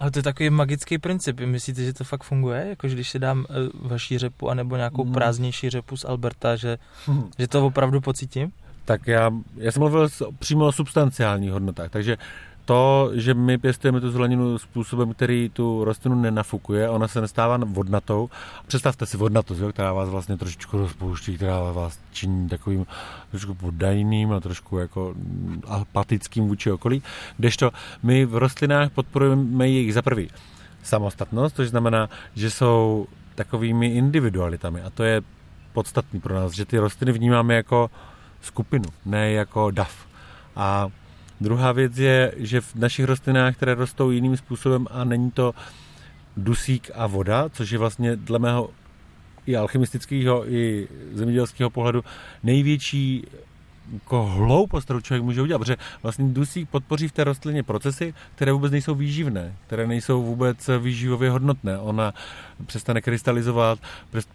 Ale 0.00 0.10
to 0.10 0.18
je 0.18 0.22
takový 0.22 0.50
magický 0.50 0.98
princip. 0.98 1.40
Myslíte, 1.40 1.84
že 1.84 1.92
to 1.92 2.04
fakt 2.04 2.24
funguje? 2.24 2.66
Jako, 2.68 2.88
že 2.88 2.94
když 2.94 3.10
si 3.10 3.18
dám 3.18 3.38
uh, 3.38 3.88
vaší 3.88 4.18
řepu 4.18 4.50
anebo 4.50 4.76
nějakou 4.76 5.04
hmm. 5.04 5.12
prázdnější 5.12 5.70
řepu 5.70 5.96
z 5.96 6.04
Alberta, 6.04 6.56
že, 6.56 6.78
hmm. 7.06 7.30
že 7.38 7.48
to 7.48 7.66
opravdu 7.66 8.00
pocítím? 8.00 8.52
Tak 8.84 9.06
já, 9.06 9.30
já 9.56 9.72
jsem 9.72 9.80
mluvil 9.80 10.08
přímo 10.38 10.66
o 10.66 10.72
substanciálních 10.72 11.50
hodnotách, 11.50 11.90
takže 11.90 12.16
to, 12.68 13.10
že 13.14 13.34
my 13.34 13.58
pěstujeme 13.58 14.00
tu 14.00 14.10
zeleninu 14.10 14.58
způsobem, 14.58 15.14
který 15.14 15.50
tu 15.52 15.84
rostlinu 15.84 16.20
nenafukuje, 16.20 16.88
ona 16.88 17.08
se 17.08 17.20
nestává 17.20 17.56
vodnatou. 17.64 18.30
Představte 18.66 19.06
si 19.06 19.16
vodnatost, 19.16 19.60
jo, 19.60 19.72
která 19.72 19.92
vás 19.92 20.08
vlastně 20.08 20.36
trošičku 20.36 20.78
rozpouští, 20.78 21.36
která 21.36 21.72
vás 21.72 21.98
činí 22.12 22.48
takovým 22.48 22.86
trošku 23.30 23.54
poddajným 23.54 24.32
a 24.32 24.40
trošku 24.40 24.78
jako 24.78 25.14
apatickým 25.66 26.48
vůči 26.48 26.70
okolí. 26.70 27.02
Kdežto 27.36 27.70
my 28.02 28.24
v 28.24 28.36
rostlinách 28.36 28.90
podporujeme 28.90 29.68
jejich 29.68 29.94
za 29.94 30.02
prvý 30.02 30.30
samostatnost, 30.82 31.56
což 31.56 31.68
znamená, 31.68 32.08
že 32.34 32.50
jsou 32.50 33.06
takovými 33.34 33.86
individualitami 33.86 34.82
a 34.82 34.90
to 34.90 35.02
je 35.02 35.22
podstatný 35.72 36.20
pro 36.20 36.34
nás, 36.34 36.52
že 36.52 36.64
ty 36.64 36.78
rostliny 36.78 37.12
vnímáme 37.12 37.54
jako 37.54 37.90
skupinu, 38.40 38.88
ne 39.06 39.32
jako 39.32 39.70
dav. 39.70 40.06
A 40.56 40.88
Druhá 41.40 41.72
věc 41.72 41.98
je, 41.98 42.32
že 42.36 42.60
v 42.60 42.74
našich 42.74 43.04
rostlinách, 43.04 43.56
které 43.56 43.74
rostou 43.74 44.10
jiným 44.10 44.36
způsobem 44.36 44.86
a 44.90 45.04
není 45.04 45.30
to 45.30 45.54
dusík 46.36 46.90
a 46.94 47.06
voda, 47.06 47.48
což 47.48 47.70
je 47.70 47.78
vlastně 47.78 48.16
dle 48.16 48.38
mého 48.38 48.70
i 49.46 49.56
alchemistického, 49.56 50.52
i 50.52 50.88
zemědělského 51.12 51.70
pohledu 51.70 52.04
největší 52.42 53.26
jako 53.92 54.24
hloupost, 54.24 54.84
kterou 54.84 55.00
člověk 55.00 55.22
může 55.22 55.42
udělat, 55.42 55.58
protože 55.58 55.76
vlastně 56.02 56.28
dusík 56.28 56.68
podpoří 56.68 57.08
v 57.08 57.12
té 57.12 57.24
rostlině 57.24 57.62
procesy, 57.62 58.14
které 58.34 58.52
vůbec 58.52 58.72
nejsou 58.72 58.94
výživné, 58.94 59.56
které 59.66 59.86
nejsou 59.86 60.22
vůbec 60.22 60.70
výživově 60.78 61.30
hodnotné. 61.30 61.78
Ona 61.78 62.14
přestane 62.66 63.00
krystalizovat, 63.00 63.78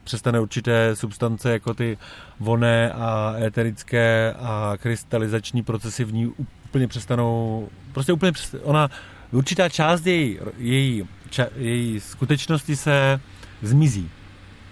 přestane 0.03 0.39
určité 0.39 0.95
substance 0.95 1.51
jako 1.51 1.73
ty 1.73 1.97
voné 2.39 2.91
a 2.91 3.35
éterické 3.41 4.33
a 4.39 4.73
krystalizační 4.77 5.63
procesy 5.63 6.03
v 6.03 6.13
ní 6.13 6.33
úplně 6.73 6.87
přestanou, 6.87 7.69
prostě 7.91 8.13
úplně 8.13 8.31
přestanou, 8.31 8.63
ona, 8.63 8.89
určitá 9.31 9.69
část 9.69 10.05
její, 10.05 10.39
její, 10.57 11.03
ča, 11.29 11.47
její 11.55 11.99
skutečnosti 11.99 12.75
se 12.75 13.21
zmizí. 13.61 14.09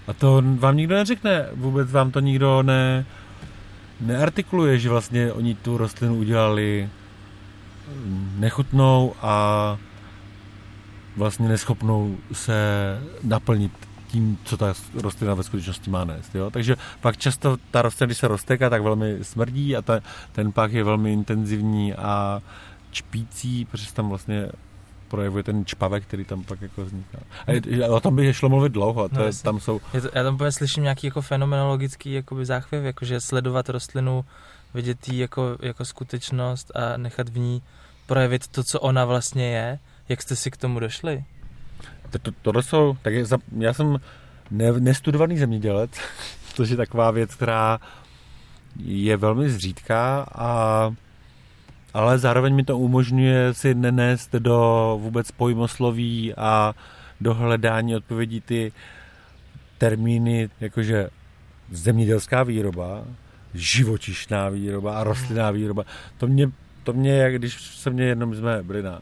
A 0.06 0.12
to 0.12 0.42
vám 0.58 0.76
nikdo 0.76 0.94
neřekne, 0.94 1.46
vůbec 1.54 1.90
vám 1.90 2.10
to 2.10 2.20
nikdo 2.20 2.62
ne, 2.62 3.06
neartikuluje, 4.00 4.78
že 4.78 4.88
vlastně 4.88 5.32
oni 5.32 5.54
tu 5.54 5.76
rostlinu 5.76 6.18
udělali 6.18 6.88
nechutnou 8.38 9.14
a 9.22 9.78
vlastně 11.16 11.48
neschopnou 11.48 12.16
se 12.32 12.54
naplnit 13.22 13.72
tím, 14.12 14.38
co 14.44 14.56
ta 14.56 14.74
rostlina 14.94 15.34
ve 15.34 15.42
skutečnosti 15.42 15.90
má 15.90 16.04
nést. 16.04 16.34
Jo? 16.34 16.50
Takže 16.50 16.76
pak 17.00 17.16
často 17.16 17.56
ta 17.70 17.82
rostlina, 17.82 18.06
když 18.06 18.18
se 18.18 18.28
rozteká, 18.28 18.70
tak 18.70 18.82
velmi 18.82 19.18
smrdí 19.24 19.76
a 19.76 19.82
ta, 19.82 20.00
ten 20.32 20.52
pak 20.52 20.72
je 20.72 20.84
velmi 20.84 21.12
intenzivní 21.12 21.94
a 21.94 22.42
čpící, 22.90 23.64
protože 23.64 23.92
tam 23.92 24.08
vlastně 24.08 24.48
projevuje 25.08 25.42
ten 25.42 25.66
čpavek, 25.66 26.04
který 26.04 26.24
tam 26.24 26.44
pak 26.44 26.62
jako 26.62 26.84
vzniká. 26.84 27.18
A 27.46 27.88
o 27.88 28.00
tom 28.00 28.16
by 28.16 28.34
šlo 28.34 28.48
mluvit 28.48 28.72
dlouho, 28.72 29.08
to 29.08 29.18
no, 29.18 29.24
je, 29.24 29.32
tam 29.42 29.60
jsou... 29.60 29.80
Je 29.94 30.00
to, 30.00 30.08
já 30.14 30.22
tam 30.22 30.34
úplně 30.34 30.52
slyším 30.52 30.82
nějaký 30.82 31.06
jako 31.06 31.22
fenomenologický 31.22 32.12
jakoby 32.12 32.46
záchvěv, 32.46 32.84
jakože 32.84 33.20
sledovat 33.20 33.68
rostlinu, 33.68 34.24
vidět 34.74 35.08
jí 35.08 35.18
jako, 35.18 35.56
jako 35.62 35.84
skutečnost 35.84 36.72
a 36.76 36.96
nechat 36.96 37.28
v 37.28 37.38
ní 37.38 37.62
projevit 38.06 38.48
to, 38.48 38.64
co 38.64 38.80
ona 38.80 39.04
vlastně 39.04 39.56
je. 39.56 39.78
Jak 40.08 40.22
jste 40.22 40.36
si 40.36 40.50
k 40.50 40.56
tomu 40.56 40.80
došli? 40.80 41.24
To, 42.12 42.18
to, 42.18 42.30
tohle 42.42 42.62
jsou, 42.62 42.96
tak 43.02 43.14
je, 43.14 43.24
já 43.58 43.72
jsem 43.72 43.98
ne, 44.50 44.72
nestudovaný 44.72 45.38
zemědělec, 45.38 45.90
což 46.54 46.70
je 46.70 46.76
taková 46.76 47.10
věc, 47.10 47.34
která 47.34 47.80
je 48.84 49.16
velmi 49.16 49.50
zřídká 49.50 50.26
a 50.34 50.90
ale 51.94 52.18
zároveň 52.18 52.54
mi 52.54 52.64
to 52.64 52.78
umožňuje 52.78 53.54
si 53.54 53.74
nenést 53.74 54.32
do 54.32 54.98
vůbec 55.02 55.30
pojmosloví 55.30 56.34
a 56.34 56.74
do 57.20 57.34
hledání 57.34 57.96
odpovědí 57.96 58.40
ty 58.40 58.72
termíny, 59.78 60.50
jakože 60.60 61.08
zemědělská 61.70 62.42
výroba, 62.42 63.04
živočišná 63.54 64.48
výroba 64.48 64.98
a 64.98 65.04
rostlinná 65.04 65.50
výroba. 65.50 65.84
To 66.18 66.26
mě, 66.26 66.50
to 66.82 66.92
mě 66.92 67.12
jak 67.12 67.34
když 67.34 67.62
se 67.62 67.90
mě 67.90 68.04
jednou 68.04 68.34
jsme 68.34 68.62
byli 68.62 68.82
na 68.82 69.00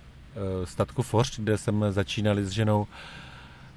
statku 0.65 1.03
Foršt, 1.03 1.41
kde 1.41 1.59
jsme 1.59 1.93
začínali 1.93 2.45
s 2.45 2.49
ženou, 2.49 2.87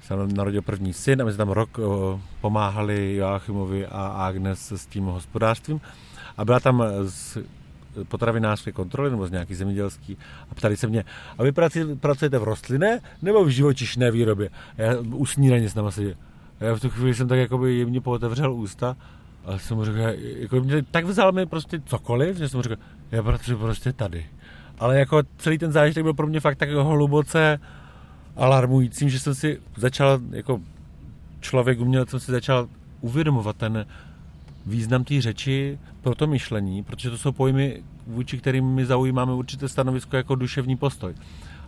jsem 0.02 0.34
narodil 0.34 0.62
první 0.62 0.92
syn 0.92 1.22
a 1.22 1.24
my 1.24 1.32
jsme 1.32 1.38
tam 1.38 1.48
rok 1.48 1.78
uh, 1.78 2.20
pomáhali 2.40 3.16
Joachimovi 3.16 3.86
a 3.86 4.06
Agnes 4.06 4.72
s 4.72 4.86
tím 4.86 5.04
hospodářstvím. 5.04 5.80
A 6.36 6.44
byla 6.44 6.60
tam 6.60 6.84
z 7.06 7.38
potravinářské 8.08 8.72
kontroly 8.72 9.10
nebo 9.10 9.26
z 9.26 9.30
nějaký 9.30 9.54
zemědělský 9.54 10.18
a 10.50 10.54
ptali 10.54 10.76
se 10.76 10.86
mě, 10.86 11.04
a 11.38 11.42
vy 11.42 11.52
pracujete 12.00 12.38
v 12.38 12.42
rostlinné 12.42 13.00
nebo 13.22 13.44
v 13.44 13.48
živočišné 13.48 14.10
výrobě? 14.10 14.50
A 14.78 14.82
já 14.82 14.98
u 14.98 15.26
snídaně 15.26 15.68
s 15.68 15.74
náma 15.74 15.90
sedě. 15.90 16.16
A 16.60 16.64
já 16.64 16.74
v 16.74 16.80
tu 16.80 16.90
chvíli 16.90 17.14
jsem 17.14 17.28
tak 17.28 17.38
jakoby 17.38 17.74
jemně 17.74 18.00
pootevřel 18.00 18.54
ústa 18.54 18.96
a 19.44 19.58
jsem 19.58 19.76
mu 19.76 19.84
řekl, 19.84 19.98
jako 20.18 20.60
mě 20.60 20.82
tak 20.82 21.04
vzal 21.04 21.32
mi 21.32 21.46
prostě 21.46 21.80
cokoliv, 21.86 22.36
že 22.36 22.48
jsem 22.48 22.58
mu 22.58 22.62
řekl, 22.62 22.82
já 23.10 23.22
pracuji 23.22 23.56
prostě 23.56 23.92
tady. 23.92 24.26
Ale 24.78 24.98
jako 24.98 25.22
celý 25.38 25.58
ten 25.58 25.72
zážitek 25.72 26.02
byl 26.02 26.14
pro 26.14 26.26
mě 26.26 26.40
fakt 26.40 26.56
tak 26.56 26.70
hluboce 26.70 27.60
alarmujícím, 28.36 29.08
že 29.08 29.20
jsem 29.20 29.34
si 29.34 29.60
začal 29.76 30.20
jako 30.30 30.60
člověk 31.40 31.80
uměl, 31.80 32.06
jsem 32.06 32.20
si 32.20 32.32
začal 32.32 32.68
uvědomovat 33.00 33.56
ten 33.56 33.86
význam 34.66 35.04
té 35.04 35.20
řeči 35.20 35.78
pro 36.02 36.14
to 36.14 36.26
myšlení, 36.26 36.82
protože 36.82 37.10
to 37.10 37.18
jsou 37.18 37.32
pojmy, 37.32 37.82
vůči 38.06 38.38
kterým 38.38 38.64
my 38.64 38.86
zaujímáme 38.86 39.32
určité 39.32 39.68
stanovisko 39.68 40.16
jako 40.16 40.34
duševní 40.34 40.76
postoj. 40.76 41.14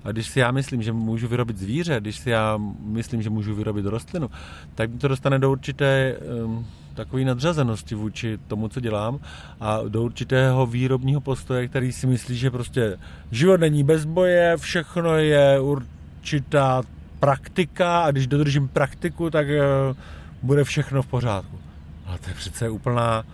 A 0.04 0.12
když 0.12 0.26
si 0.26 0.40
já 0.40 0.50
myslím, 0.50 0.82
že 0.82 0.92
můžu 0.92 1.28
vyrobit 1.28 1.58
zvíře, 1.58 2.00
když 2.00 2.16
si 2.16 2.30
já 2.30 2.58
myslím, 2.80 3.22
že 3.22 3.30
můžu 3.30 3.54
vyrobit 3.54 3.86
rostlinu, 3.86 4.30
tak 4.74 4.90
mi 4.90 4.98
to 4.98 5.08
dostane 5.08 5.38
do 5.38 5.50
určité 5.50 6.16
um, 6.44 6.66
takové 6.96 7.24
nadřazenosti 7.24 7.94
vůči 7.94 8.38
tomu, 8.46 8.68
co 8.68 8.80
dělám 8.80 9.18
a 9.60 9.80
do 9.88 10.02
určitého 10.02 10.66
výrobního 10.66 11.20
postoje, 11.20 11.68
který 11.68 11.92
si 11.92 12.06
myslí, 12.06 12.36
že 12.36 12.50
prostě 12.50 12.98
život 13.30 13.60
není 13.60 13.84
bez 13.84 14.04
boje, 14.04 14.56
všechno 14.56 15.16
je 15.16 15.60
určitá 15.60 16.82
praktika 17.20 18.00
a 18.00 18.10
když 18.10 18.26
dodržím 18.26 18.68
praktiku, 18.68 19.30
tak 19.30 19.46
uh, 19.46 19.96
bude 20.42 20.64
všechno 20.64 21.02
v 21.02 21.06
pořádku. 21.06 21.58
Ale 22.06 22.18
to 22.18 22.30
je 22.30 22.34
přece 22.34 22.68
úplná 22.68 23.24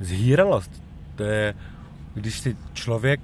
zhýralost. 0.00 0.82
To 1.16 1.22
je, 1.22 1.54
když 2.14 2.38
si 2.38 2.56
člověk 2.72 3.20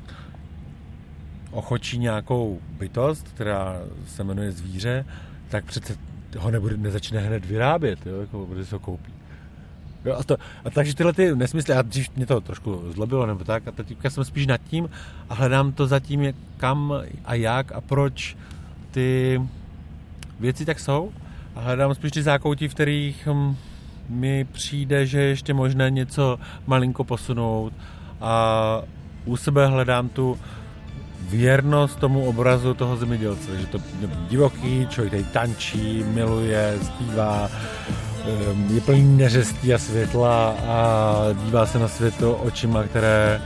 ochočí 1.51 1.99
nějakou 1.99 2.61
bytost, 2.79 3.29
která 3.29 3.81
se 4.07 4.25
jmenuje 4.25 4.53
zvíře, 4.53 5.05
tak 5.49 5.65
přece 5.65 5.97
ho 6.39 6.51
nebude, 6.51 6.77
nezačne 6.77 7.21
hned 7.21 7.45
vyrábět, 7.45 8.07
jo, 8.07 8.21
jako, 8.21 8.47
protože 8.47 8.67
se 8.67 8.75
ho 8.75 8.81
koupí. 8.81 9.16
Jo, 10.07 10.17
a, 10.19 10.23
to, 10.23 10.37
a 10.65 10.71
takže 10.71 10.95
tyhle 10.95 11.13
ty 11.13 11.35
nesmysly, 11.35 11.75
a 11.75 11.83
dřív 11.83 12.09
mě 12.17 12.27
to 12.27 12.41
trošku 12.41 12.83
zlobilo 12.93 13.27
nebo 13.27 13.45
tak, 13.45 13.69
a 13.69 13.73
teďka 13.73 14.11
jsem 14.11 14.25
spíš 14.25 14.47
nad 14.47 14.61
tím 14.71 14.91
a 15.29 15.35
hledám 15.35 15.73
to 15.73 15.87
zatím, 15.87 16.33
kam 16.57 16.95
a 17.25 17.35
jak 17.35 17.73
a 17.73 17.81
proč 17.81 18.37
ty 18.91 19.41
věci 20.41 20.65
tak 20.65 20.81
jsou. 20.81 21.13
A 21.55 21.61
hledám 21.61 21.95
spíš 21.95 22.13
ty 22.13 22.23
zákoutí, 22.23 22.69
v 22.69 22.75
kterých 22.75 23.29
hm, 23.33 23.57
mi 24.09 24.45
přijde, 24.45 25.07
že 25.07 25.21
ještě 25.21 25.55
možné 25.55 25.91
něco 25.91 26.39
malinko 26.67 27.05
posunout. 27.05 27.73
A 28.21 28.83
u 29.25 29.37
sebe 29.37 29.67
hledám 29.67 30.09
tu 30.09 30.39
věrnost 31.29 31.99
tomu 31.99 32.25
obrazu 32.25 32.75
toho 32.75 32.97
zemědělce, 32.97 33.61
že 33.61 33.67
to 33.67 33.79
divoký, 34.29 34.87
člověk 34.91 35.11
tady 35.11 35.25
tančí, 35.25 36.05
miluje, 36.15 36.79
zpívá, 36.83 37.51
je 38.71 38.81
plný 38.81 39.17
neřestí 39.17 39.75
a 39.75 39.79
světla 39.79 40.51
a 40.51 41.19
dívá 41.45 41.67
se 41.67 41.79
na 41.79 41.89
svět 41.89 42.15
očima, 42.23 42.83
které, 42.83 43.41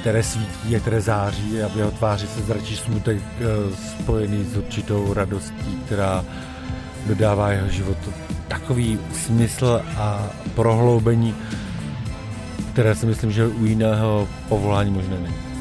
které 0.00 0.22
svítí 0.22 0.76
a 0.76 0.80
které 0.80 1.00
září 1.00 1.62
a 1.62 1.68
v 1.68 1.76
jeho 1.76 1.90
tváři 1.90 2.26
se 2.26 2.40
zračí 2.40 2.76
smutek 2.76 3.18
eh, 3.18 3.76
spojený 4.00 4.44
s 4.44 4.56
určitou 4.56 5.12
radostí, 5.12 5.78
která 5.86 6.24
dodává 7.06 7.50
jeho 7.50 7.68
životu 7.68 8.12
takový 8.48 8.98
smysl 9.12 9.80
a 9.96 10.30
prohloubení, 10.54 11.34
které 12.72 12.94
si 12.94 13.06
myslím, 13.06 13.32
že 13.32 13.46
u 13.46 13.64
jiného 13.64 14.28
povolání 14.48 14.90
možné 14.90 15.18
není. 15.20 15.51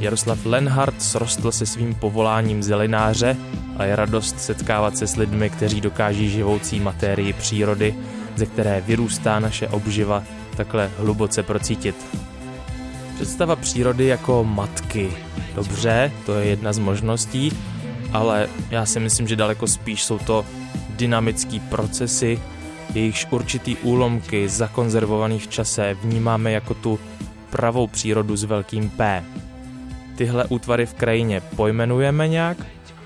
Jaroslav 0.00 0.46
Lenhardt 0.46 1.02
srostl 1.02 1.52
se 1.52 1.66
svým 1.66 1.94
povoláním 1.94 2.62
zelináře 2.62 3.36
a 3.76 3.84
je 3.84 3.96
radost 3.96 4.40
setkávat 4.40 4.96
se 4.96 5.06
s 5.06 5.16
lidmi, 5.16 5.50
kteří 5.50 5.80
dokáží 5.80 6.30
živoucí 6.30 6.80
matérii 6.80 7.32
přírody, 7.32 7.94
ze 8.36 8.46
které 8.46 8.80
vyrůstá 8.80 9.40
naše 9.40 9.68
obživa, 9.68 10.22
takhle 10.56 10.90
hluboce 10.98 11.42
procítit. 11.42 12.06
Představa 13.14 13.56
přírody 13.56 14.06
jako 14.06 14.44
matky. 14.44 15.12
Dobře, 15.54 16.12
to 16.26 16.34
je 16.34 16.46
jedna 16.46 16.72
z 16.72 16.78
možností, 16.78 17.52
ale 18.12 18.48
já 18.70 18.86
si 18.86 19.00
myslím, 19.00 19.28
že 19.28 19.36
daleko 19.36 19.66
spíš 19.66 20.04
jsou 20.04 20.18
to 20.18 20.44
dynamické 20.90 21.60
procesy, 21.60 22.40
jejichž 22.94 23.26
určitý 23.30 23.76
úlomky 23.76 24.48
zakonzervovaný 24.48 25.38
v 25.38 25.48
čase 25.48 25.96
vnímáme 26.02 26.52
jako 26.52 26.74
tu 26.74 26.98
pravou 27.50 27.86
přírodu 27.86 28.36
s 28.36 28.44
velkým 28.44 28.90
P. 28.90 29.24
Tyhle 30.20 30.44
útvary 30.44 30.86
v 30.86 30.94
krajině 30.94 31.42
pojmenujeme 31.56 32.28
nějak, 32.28 32.56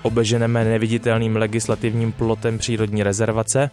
obeženeme 0.01 0.63
neviditelným 0.63 1.35
legislativním 1.35 2.11
plotem 2.11 2.57
přírodní 2.57 3.03
rezervace, 3.03 3.69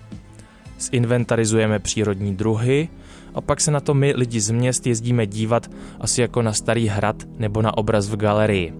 zinventarizujeme 0.80 1.78
přírodní 1.78 2.36
druhy 2.36 2.88
a 3.34 3.40
pak 3.40 3.60
se 3.60 3.70
na 3.70 3.80
to 3.80 3.94
my 3.94 4.12
lidi 4.16 4.40
z 4.40 4.50
měst 4.50 4.86
jezdíme 4.86 5.26
dívat 5.26 5.70
asi 6.00 6.20
jako 6.20 6.42
na 6.42 6.52
starý 6.52 6.86
hrad 6.88 7.16
nebo 7.38 7.62
na 7.62 7.78
obraz 7.78 8.08
v 8.08 8.16
galerii. 8.16 8.74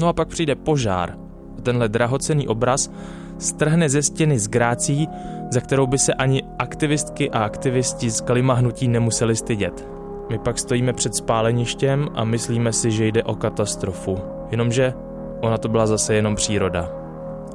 No 0.00 0.08
a 0.08 0.12
pak 0.12 0.28
přijde 0.28 0.54
požár 0.54 1.18
tenhle 1.62 1.88
drahocený 1.88 2.48
obraz 2.48 2.90
strhne 3.38 3.88
ze 3.88 4.02
stěny 4.02 4.38
z 4.38 4.48
grácí, 4.48 5.08
za 5.50 5.60
kterou 5.60 5.86
by 5.86 5.98
se 5.98 6.14
ani 6.14 6.42
aktivistky 6.58 7.30
a 7.30 7.38
aktivisti 7.38 8.10
z 8.10 8.20
klimahnutí 8.20 8.88
nemuseli 8.88 9.36
stydět. 9.36 9.97
My 10.30 10.38
pak 10.38 10.58
stojíme 10.58 10.92
před 10.92 11.14
spáleništěm 11.14 12.08
a 12.14 12.24
myslíme 12.24 12.72
si, 12.72 12.90
že 12.90 13.06
jde 13.06 13.24
o 13.24 13.34
katastrofu. 13.34 14.18
Jenomže 14.50 14.94
ona 15.40 15.58
to 15.58 15.68
byla 15.68 15.86
zase 15.86 16.14
jenom 16.14 16.34
příroda. 16.34 16.90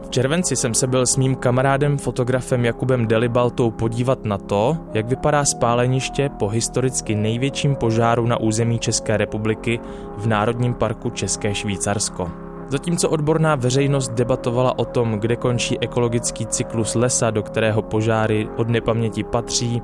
V 0.05 0.09
červenci 0.09 0.55
jsem 0.55 0.73
se 0.73 0.87
byl 0.87 1.05
s 1.05 1.17
mým 1.17 1.35
kamarádem 1.35 1.97
fotografem 1.97 2.65
Jakubem 2.65 3.07
Delibaltou 3.07 3.71
podívat 3.71 4.25
na 4.25 4.37
to, 4.37 4.77
jak 4.93 5.05
vypadá 5.05 5.45
spáleniště 5.45 6.29
po 6.39 6.47
historicky 6.47 7.15
největším 7.15 7.75
požáru 7.75 8.25
na 8.25 8.39
území 8.39 8.79
České 8.79 9.17
republiky 9.17 9.79
v 10.17 10.27
Národním 10.27 10.73
parku 10.73 11.09
České 11.09 11.55
Švýcarsko. 11.55 12.31
Zatímco 12.67 13.09
odborná 13.09 13.55
veřejnost 13.55 14.13
debatovala 14.13 14.79
o 14.79 14.85
tom, 14.85 15.19
kde 15.19 15.35
končí 15.35 15.79
ekologický 15.79 16.45
cyklus 16.45 16.95
lesa, 16.95 17.31
do 17.31 17.43
kterého 17.43 17.81
požáry 17.81 18.47
od 18.57 18.69
nepaměti 18.69 19.23
patří, 19.23 19.81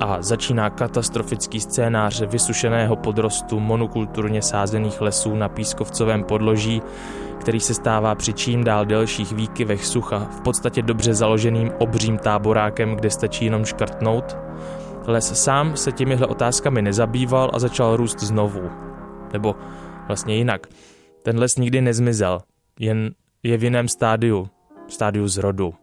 a 0.00 0.22
začíná 0.22 0.70
katastrofický 0.70 1.60
scénář 1.60 2.22
vysušeného 2.22 2.96
podrostu 2.96 3.60
monokulturně 3.60 4.42
sázených 4.42 5.00
lesů 5.00 5.34
na 5.34 5.48
pískovcovém 5.48 6.24
podloží, 6.24 6.82
který 7.40 7.60
se 7.60 7.74
stává 7.74 8.14
při 8.14 8.32
čím 8.32 8.64
dál 8.64 8.86
delších 8.86 9.32
výkyvech 9.32 9.86
sucha 9.86 10.18
v 10.18 10.40
podstatě 10.40 10.82
dobře 10.82 11.14
založeným 11.14 11.70
obřím 11.78 12.18
táborákem, 12.18 12.94
kde 12.94 13.10
stačí 13.10 13.44
jenom 13.44 13.64
škrtnout. 13.64 14.36
Les 15.06 15.44
sám 15.44 15.76
se 15.76 15.92
těmihle 15.92 16.26
otázkami 16.26 16.82
nezabýval 16.82 17.50
a 17.52 17.58
začal 17.58 17.96
růst 17.96 18.20
znovu. 18.20 18.70
Nebo 19.32 19.56
vlastně 20.06 20.36
jinak. 20.36 20.66
Ten 21.22 21.38
les 21.38 21.56
nikdy 21.56 21.80
nezmizel, 21.80 22.40
jen 22.78 23.10
je 23.42 23.56
v 23.56 23.64
jiném 23.64 23.88
stádiu, 23.88 24.48
stádiu 24.88 25.28
zrodu. 25.28 25.74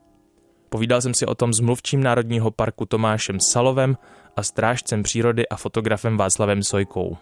Povídal 0.70 1.02
jsem 1.02 1.14
si 1.14 1.26
o 1.26 1.36
tom 1.36 1.54
s 1.54 1.60
mluvčím 1.60 2.04
Národního 2.04 2.52
parku 2.52 2.86
Tomášem 2.86 3.40
Salovem 3.40 3.98
a 4.36 4.44
strážcem 4.44 5.04
přírody 5.04 5.48
a 5.48 5.56
fotografem 5.56 6.18
Václavem 6.18 6.64
Sojkou. 6.64 7.18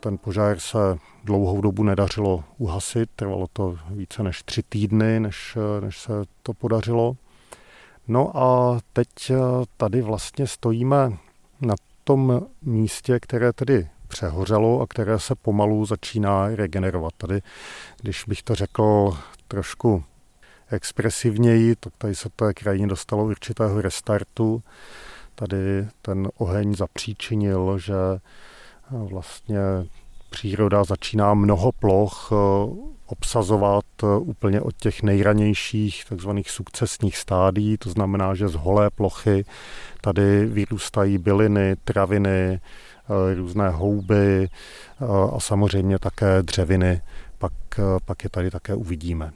Ten 0.00 0.18
požár 0.18 0.58
se 0.58 0.78
dlouhou 1.24 1.60
dobu 1.60 1.82
nedařilo 1.82 2.44
uhasit, 2.58 3.10
trvalo 3.16 3.46
to 3.52 3.76
více 3.90 4.22
než 4.22 4.42
tři 4.42 4.62
týdny, 4.62 5.20
než, 5.20 5.58
než 5.80 5.98
se 5.98 6.12
to 6.42 6.54
podařilo. 6.54 7.16
No 8.08 8.36
a 8.36 8.78
teď 8.92 9.08
tady 9.76 10.02
vlastně 10.02 10.46
stojíme 10.46 11.12
na 11.60 11.74
tom 12.04 12.46
místě, 12.62 13.20
které 13.20 13.52
tedy 13.52 13.88
přehořelo 14.08 14.80
a 14.80 14.86
které 14.86 15.18
se 15.18 15.34
pomalu 15.34 15.84
začíná 15.84 16.48
regenerovat. 16.48 17.12
Tady, 17.16 17.42
když 18.02 18.24
bych 18.24 18.42
to 18.42 18.54
řekl 18.54 19.16
trošku 19.48 20.04
expresivněji, 20.74 21.76
tak 21.76 21.92
tady 21.98 22.14
se 22.14 22.28
té 22.36 22.54
krajině 22.54 22.86
dostalo 22.86 23.24
určitého 23.24 23.80
restartu. 23.80 24.62
Tady 25.34 25.86
ten 26.02 26.28
oheň 26.38 26.74
zapříčinil, 26.74 27.78
že 27.78 27.94
vlastně 28.90 29.58
příroda 30.34 30.84
začíná 30.84 31.34
mnoho 31.34 31.72
ploch 31.72 32.30
eh, 32.32 32.36
obsazovat 33.06 33.84
eh, 34.02 34.06
úplně 34.06 34.60
od 34.60 34.76
těch 34.76 35.02
nejranějších 35.02 36.04
takzvaných 36.08 36.50
sukcesních 36.50 37.16
stádí, 37.16 37.76
to 37.78 37.90
znamená, 37.90 38.34
že 38.34 38.48
z 38.48 38.54
holé 38.54 38.90
plochy 38.90 39.44
tady 40.00 40.46
vyrůstají 40.46 41.18
byliny, 41.18 41.76
traviny, 41.84 42.60
eh, 42.60 43.34
různé 43.34 43.68
houby 43.68 44.48
a 45.34 45.40
samozřejmě 45.40 45.98
také 45.98 46.42
dřeviny, 46.42 47.00
pak, 47.38 47.52
pak 48.04 48.24
je 48.24 48.30
tady 48.30 48.50
také 48.50 48.74
uvidíme. 48.74 49.32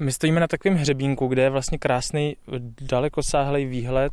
My 0.00 0.12
stojíme 0.12 0.40
na 0.40 0.46
takovém 0.46 0.78
hřebínku, 0.78 1.26
kde 1.26 1.42
je 1.42 1.50
vlastně 1.50 1.78
krásný 1.78 2.36
dalekosáhlý 2.80 3.64
výhled. 3.64 4.12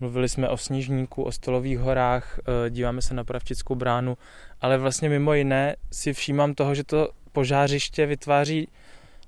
Mluvili 0.00 0.28
jsme 0.28 0.48
o 0.48 0.56
Sněžníku, 0.56 1.22
o 1.22 1.32
Stolových 1.32 1.78
horách, 1.78 2.38
eh, 2.38 2.70
díváme 2.70 3.02
se 3.02 3.14
na 3.14 3.24
Pravčickou 3.24 3.74
bránu, 3.74 4.18
ale 4.60 4.78
vlastně 4.78 5.08
mimo 5.08 5.34
jiné 5.34 5.76
si 5.92 6.12
všímám 6.12 6.54
toho, 6.54 6.74
že 6.74 6.84
to 6.84 7.08
požářiště 7.32 8.06
vytváří 8.06 8.68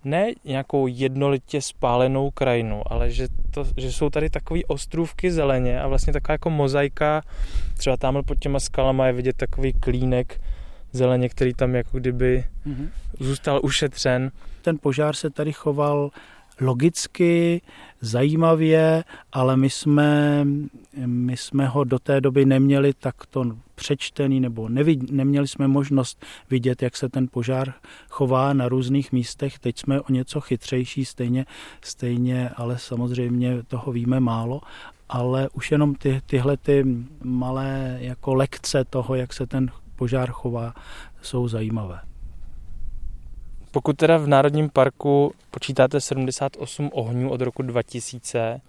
ne 0.04 0.32
nějakou 0.44 0.86
jednolitě 0.86 1.62
spálenou 1.62 2.30
krajinu, 2.30 2.82
ale 2.86 3.10
že, 3.10 3.28
to, 3.50 3.66
že 3.76 3.92
jsou 3.92 4.10
tady 4.10 4.30
takové 4.30 4.60
ostrůvky 4.66 5.32
zeleně 5.32 5.80
a 5.80 5.88
vlastně 5.88 6.12
taková 6.12 6.32
jako 6.32 6.50
mozaika, 6.50 7.22
třeba 7.76 7.96
tamhle 7.96 8.22
pod 8.22 8.38
těma 8.38 8.60
skalama 8.60 9.06
je 9.06 9.12
vidět 9.12 9.36
takový 9.36 9.72
klínek 9.72 10.40
zeleně, 10.92 11.28
který 11.28 11.54
tam 11.54 11.74
jako 11.74 11.98
kdyby 11.98 12.44
mm-hmm. 12.66 12.88
zůstal 13.20 13.60
ušetřen 13.62 14.30
ten 14.62 14.78
požár 14.82 15.14
se 15.14 15.30
tady 15.30 15.52
choval 15.52 16.10
logicky, 16.60 17.62
zajímavě, 18.00 19.04
ale 19.32 19.56
my 19.56 19.70
jsme, 19.70 20.44
my 21.06 21.36
jsme 21.36 21.66
ho 21.66 21.84
do 21.84 21.98
té 21.98 22.20
doby 22.20 22.44
neměli 22.46 22.92
takto 22.94 23.44
přečtený, 23.74 24.40
nebo 24.40 24.68
nevid, 24.68 25.10
neměli 25.10 25.48
jsme 25.48 25.68
možnost 25.68 26.24
vidět, 26.50 26.82
jak 26.82 26.96
se 26.96 27.08
ten 27.08 27.28
požár 27.30 27.72
chová 28.08 28.52
na 28.52 28.68
různých 28.68 29.12
místech. 29.12 29.58
Teď 29.58 29.78
jsme 29.78 30.00
o 30.00 30.12
něco 30.12 30.40
chytřejší, 30.40 31.04
stejně, 31.04 31.46
stejně 31.80 32.50
ale 32.56 32.78
samozřejmě 32.78 33.62
toho 33.62 33.92
víme 33.92 34.20
málo, 34.20 34.60
ale 35.08 35.48
už 35.52 35.70
jenom 35.70 35.94
ty, 35.94 36.20
tyhle 36.26 36.56
ty 36.56 36.84
malé 37.22 37.98
jako 38.00 38.34
lekce 38.34 38.84
toho, 38.84 39.14
jak 39.14 39.32
se 39.32 39.46
ten 39.46 39.70
požár 40.00 40.30
chová, 40.30 40.74
jsou 41.22 41.48
zajímavé. 41.48 42.00
Pokud 43.70 43.96
teda 43.96 44.16
v 44.16 44.26
Národním 44.26 44.70
parku 44.70 45.34
počítáte 45.50 46.00
78 46.00 46.90
ohňů 46.92 47.30
od 47.30 47.40
roku 47.40 47.62
2000, 47.62 48.60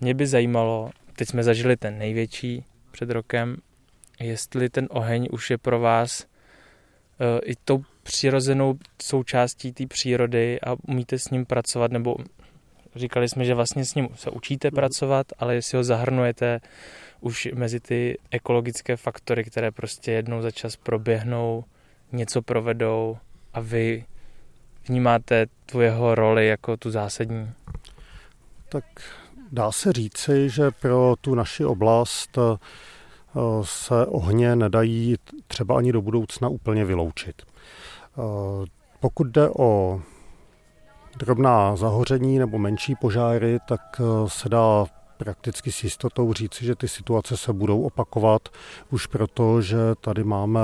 mě 0.00 0.14
by 0.14 0.26
zajímalo, 0.26 0.90
teď 1.16 1.28
jsme 1.28 1.42
zažili 1.42 1.76
ten 1.76 1.98
největší 1.98 2.64
před 2.90 3.10
rokem, 3.10 3.56
jestli 4.20 4.70
ten 4.70 4.88
oheň 4.90 5.28
už 5.30 5.50
je 5.50 5.58
pro 5.58 5.80
vás 5.80 6.24
uh, 6.24 7.38
i 7.44 7.54
tou 7.64 7.84
přirozenou 8.02 8.78
součástí 9.02 9.72
té 9.72 9.86
přírody 9.86 10.60
a 10.60 10.76
umíte 10.88 11.18
s 11.18 11.30
ním 11.30 11.46
pracovat, 11.46 11.92
nebo 11.92 12.16
říkali 12.98 13.28
jsme, 13.28 13.44
že 13.44 13.54
vlastně 13.54 13.84
s 13.84 13.94
ním 13.94 14.08
se 14.14 14.30
učíte 14.30 14.70
pracovat, 14.70 15.26
ale 15.38 15.54
jestli 15.54 15.76
ho 15.76 15.84
zahrnujete 15.84 16.60
už 17.20 17.48
mezi 17.54 17.80
ty 17.80 18.18
ekologické 18.30 18.96
faktory, 18.96 19.44
které 19.44 19.70
prostě 19.70 20.12
jednou 20.12 20.42
za 20.42 20.50
čas 20.50 20.76
proběhnou, 20.76 21.64
něco 22.12 22.42
provedou 22.42 23.18
a 23.54 23.60
vy 23.60 24.04
vnímáte 24.88 25.46
tu 25.66 25.80
jeho 25.80 26.14
roli 26.14 26.46
jako 26.46 26.76
tu 26.76 26.90
zásadní? 26.90 27.50
Tak 28.68 28.84
dá 29.52 29.72
se 29.72 29.92
říci, 29.92 30.50
že 30.50 30.70
pro 30.70 31.14
tu 31.20 31.34
naši 31.34 31.64
oblast 31.64 32.38
eh, 32.38 32.58
se 33.62 34.06
ohně 34.06 34.56
nedají 34.56 35.16
třeba 35.46 35.78
ani 35.78 35.92
do 35.92 36.02
budoucna 36.02 36.48
úplně 36.48 36.84
vyloučit. 36.84 37.42
Eh, 37.42 38.66
pokud 39.00 39.26
jde 39.26 39.48
o 39.58 40.00
drobná 41.16 41.76
zahoření 41.76 42.38
nebo 42.38 42.58
menší 42.58 42.94
požáry, 42.94 43.58
tak 43.68 43.80
eh, 44.00 44.02
se 44.26 44.48
dá 44.48 44.86
prakticky 45.16 45.72
s 45.72 45.84
jistotou 45.84 46.32
říci, 46.32 46.64
že 46.64 46.74
ty 46.74 46.88
situace 46.88 47.36
se 47.36 47.52
budou 47.52 47.82
opakovat 47.82 48.48
už 48.90 49.06
proto, 49.06 49.62
že 49.62 49.76
tady 50.00 50.24
máme 50.24 50.60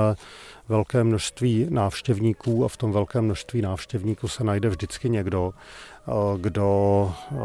velké 0.69 1.03
množství 1.03 1.67
návštěvníků 1.69 2.65
a 2.65 2.67
v 2.67 2.77
tom 2.77 2.91
velkém 2.91 3.25
množství 3.25 3.61
návštěvníků 3.61 4.27
se 4.27 4.43
najde 4.43 4.69
vždycky 4.69 5.09
někdo, 5.09 5.53
eh, 5.53 6.11
kdo 6.37 7.11
eh, 7.31 7.35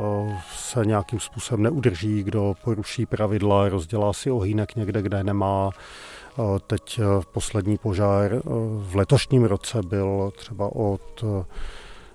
se 0.54 0.86
nějakým 0.86 1.20
způsobem 1.20 1.62
neudrží, 1.62 2.22
kdo 2.22 2.54
poruší 2.64 3.06
pravidla, 3.06 3.68
rozdělá 3.68 4.12
si 4.12 4.30
ohýnek 4.30 4.76
někde, 4.76 5.02
kde 5.02 5.24
nemá, 5.24 5.70
Teď 6.66 7.00
poslední 7.32 7.78
požár 7.78 8.42
v 8.78 8.96
letošním 8.96 9.44
roce 9.44 9.82
byl 9.82 10.32
třeba 10.36 10.76
od 10.76 11.24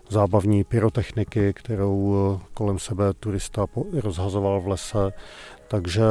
zábavní 0.09 0.63
pyrotechniky, 0.63 1.53
kterou 1.53 2.39
kolem 2.53 2.79
sebe 2.79 3.13
turista 3.13 3.65
rozhazoval 3.93 4.61
v 4.61 4.67
lese, 4.67 5.11
takže 5.67 6.03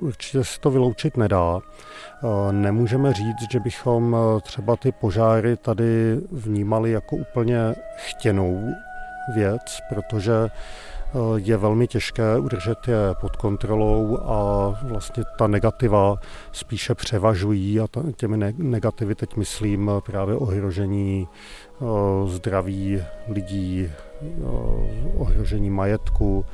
určitě 0.00 0.44
se 0.44 0.60
to 0.60 0.70
vyloučit 0.70 1.16
nedá. 1.16 1.60
Nemůžeme 2.50 3.12
říct, 3.12 3.50
že 3.52 3.60
bychom 3.60 4.16
třeba 4.42 4.76
ty 4.76 4.92
požáry 4.92 5.56
tady 5.56 6.20
vnímali 6.32 6.90
jako 6.90 7.16
úplně 7.16 7.74
chtěnou 7.96 8.68
věc, 9.34 9.80
protože 9.88 10.32
Eh, 10.32 10.50
je 11.36 11.56
velmi 11.56 11.86
těžké 11.86 12.38
udržet 12.38 12.88
je 12.88 12.96
pod 13.20 13.36
kontrolou 13.36 14.18
a 14.22 14.68
vlastně 14.82 15.24
ta 15.38 15.46
negativa 15.46 16.16
spíše 16.52 16.94
převažují 16.94 17.80
a 17.80 17.86
těmi 18.16 18.54
negativy 18.58 19.14
teď 19.14 19.36
myslím 19.36 19.90
právě 20.06 20.36
ohrožení 20.36 21.28
eh, 21.28 21.84
zdraví 22.26 23.02
lidí, 23.28 23.90
eh, 24.22 24.26
ohrožení 25.16 25.70
majetku. 25.70 26.44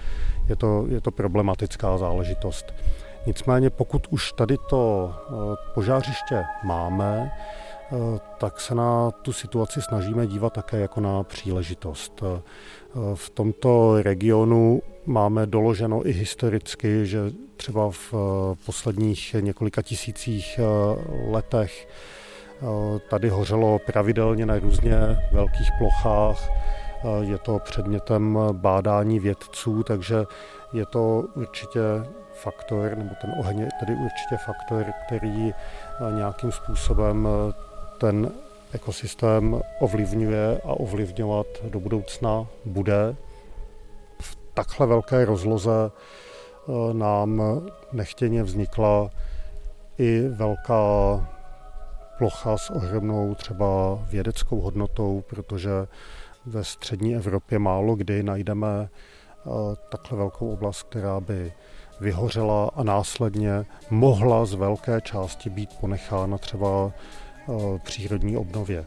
Je 0.49 0.57
to, 0.57 0.85
je 0.89 1.01
to 1.01 1.11
problematická 1.11 1.99
záležitost. 1.99 2.75
Nicméně 3.27 3.71
pokud 3.71 4.07
už 4.11 4.33
tady 4.33 4.57
to 4.71 5.15
požářiště 5.75 6.45
máme, 6.65 7.31
tak 8.39 8.61
se 8.61 8.75
na 8.75 9.11
tu 9.11 9.33
situaci 9.33 9.83
snažíme 9.83 10.27
dívat 10.27 10.53
také 10.53 10.81
jako 10.81 11.01
na 11.01 11.23
příležitost. 11.23 12.23
V 13.15 13.31
tomto 13.31 14.03
regionu 14.03 14.83
máme 15.07 15.47
doloženo 15.47 16.09
i 16.09 16.13
historicky, 16.13 17.07
že 17.07 17.19
třeba 17.57 17.91
v 17.91 18.15
posledních 18.67 19.35
několika 19.41 19.83
tisících 19.83 20.61
letech 21.31 21.89
tady 23.11 23.29
hořelo 23.29 23.79
pravidelně 23.79 24.47
na 24.47 24.59
různě 24.59 24.97
velkých 25.33 25.69
plochách. 25.79 26.49
Je 27.21 27.39
to 27.39 27.59
předmětem 27.59 28.39
bádání 28.53 29.21
vědců, 29.21 29.83
takže 29.83 30.25
je 30.73 30.87
to 30.87 31.25
určitě 31.35 31.81
faktor, 32.33 32.97
nebo 32.97 33.11
ten 33.21 33.35
oheň 33.41 33.59
je 33.59 33.69
tedy 33.81 33.93
určitě 33.93 34.37
faktor, 34.45 34.85
který 35.07 35.55
nějakým 36.17 36.53
způsobem 36.53 37.29
ten 37.99 38.31
ekosystém 38.73 39.61
ovlivňuje 39.81 40.61
a 40.65 40.69
ovlivňovat 40.69 41.47
do 41.65 41.81
budoucna 41.81 42.47
bude. 42.65 43.17
V 44.21 44.37
takhle 44.55 44.87
velké 44.87 45.25
rozloze 45.25 45.91
eh, 45.91 46.95
nám 46.95 47.43
nechtěně 47.93 48.43
vznikla 48.43 49.11
i 49.99 50.29
velká 50.29 51.21
plocha 52.19 52.59
s 52.59 52.71
ohromnou 52.71 53.35
třeba 53.35 53.99
vědeckou 54.11 54.61
hodnotou, 54.61 55.25
protože 55.27 55.71
ve 56.47 56.65
střední 56.65 57.17
Evropě 57.17 57.59
málo 57.59 57.95
kdy 57.95 58.23
najdeme 58.23 58.89
eh, 58.89 59.51
takhle 59.89 60.19
velkou 60.19 60.53
oblast, 60.53 60.83
která 60.83 61.21
by 61.21 61.53
vyhořela 62.01 62.71
a 62.75 62.83
následně 62.83 63.67
mohla 63.91 64.47
z 64.47 64.55
velké 64.55 65.01
části 65.01 65.51
být 65.51 65.71
ponechána 65.81 66.39
třeba 66.39 66.93
přírodní 67.85 68.37
obnově. 68.37 68.85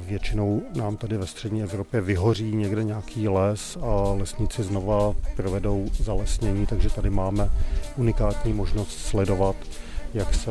Většinou 0.00 0.62
nám 0.76 0.96
tady 0.96 1.16
ve 1.16 1.26
střední 1.26 1.62
Evropě 1.62 2.00
vyhoří 2.00 2.56
někde 2.56 2.84
nějaký 2.84 3.28
les 3.28 3.78
a 3.80 4.12
lesníci 4.12 4.62
znova 4.62 5.14
provedou 5.36 5.86
zalesnění, 5.98 6.66
takže 6.66 6.90
tady 6.90 7.10
máme 7.10 7.50
unikátní 7.96 8.52
možnost 8.52 8.98
sledovat, 8.98 9.56
jak 10.14 10.34
se 10.34 10.50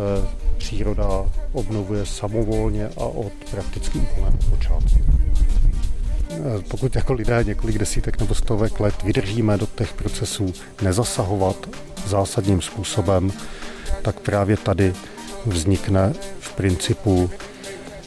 příroda 0.58 1.26
obnovuje 1.54 2.06
samovolně 2.06 2.88
a 2.88 3.06
od 3.06 3.34
prakticky 3.52 4.00
úplného 4.00 4.38
počátku. 4.50 5.00
Eh, 6.32 6.64
pokud 6.70 6.96
jako 6.96 7.14
lidé 7.14 7.44
několik 7.44 7.78
desítek 7.78 8.20
nebo 8.20 8.36
stovek 8.36 8.80
let 8.80 9.04
vydržíme 9.04 9.58
do 9.58 9.66
těch 9.66 9.94
procesů 9.94 10.54
nezasahovat 10.82 11.70
zásadním 12.06 12.62
způsobem, 12.62 13.32
tak 14.02 14.20
právě 14.20 14.58
tady 14.58 14.94
vznikne 15.46 16.14
v 16.40 16.54
principu 16.54 17.30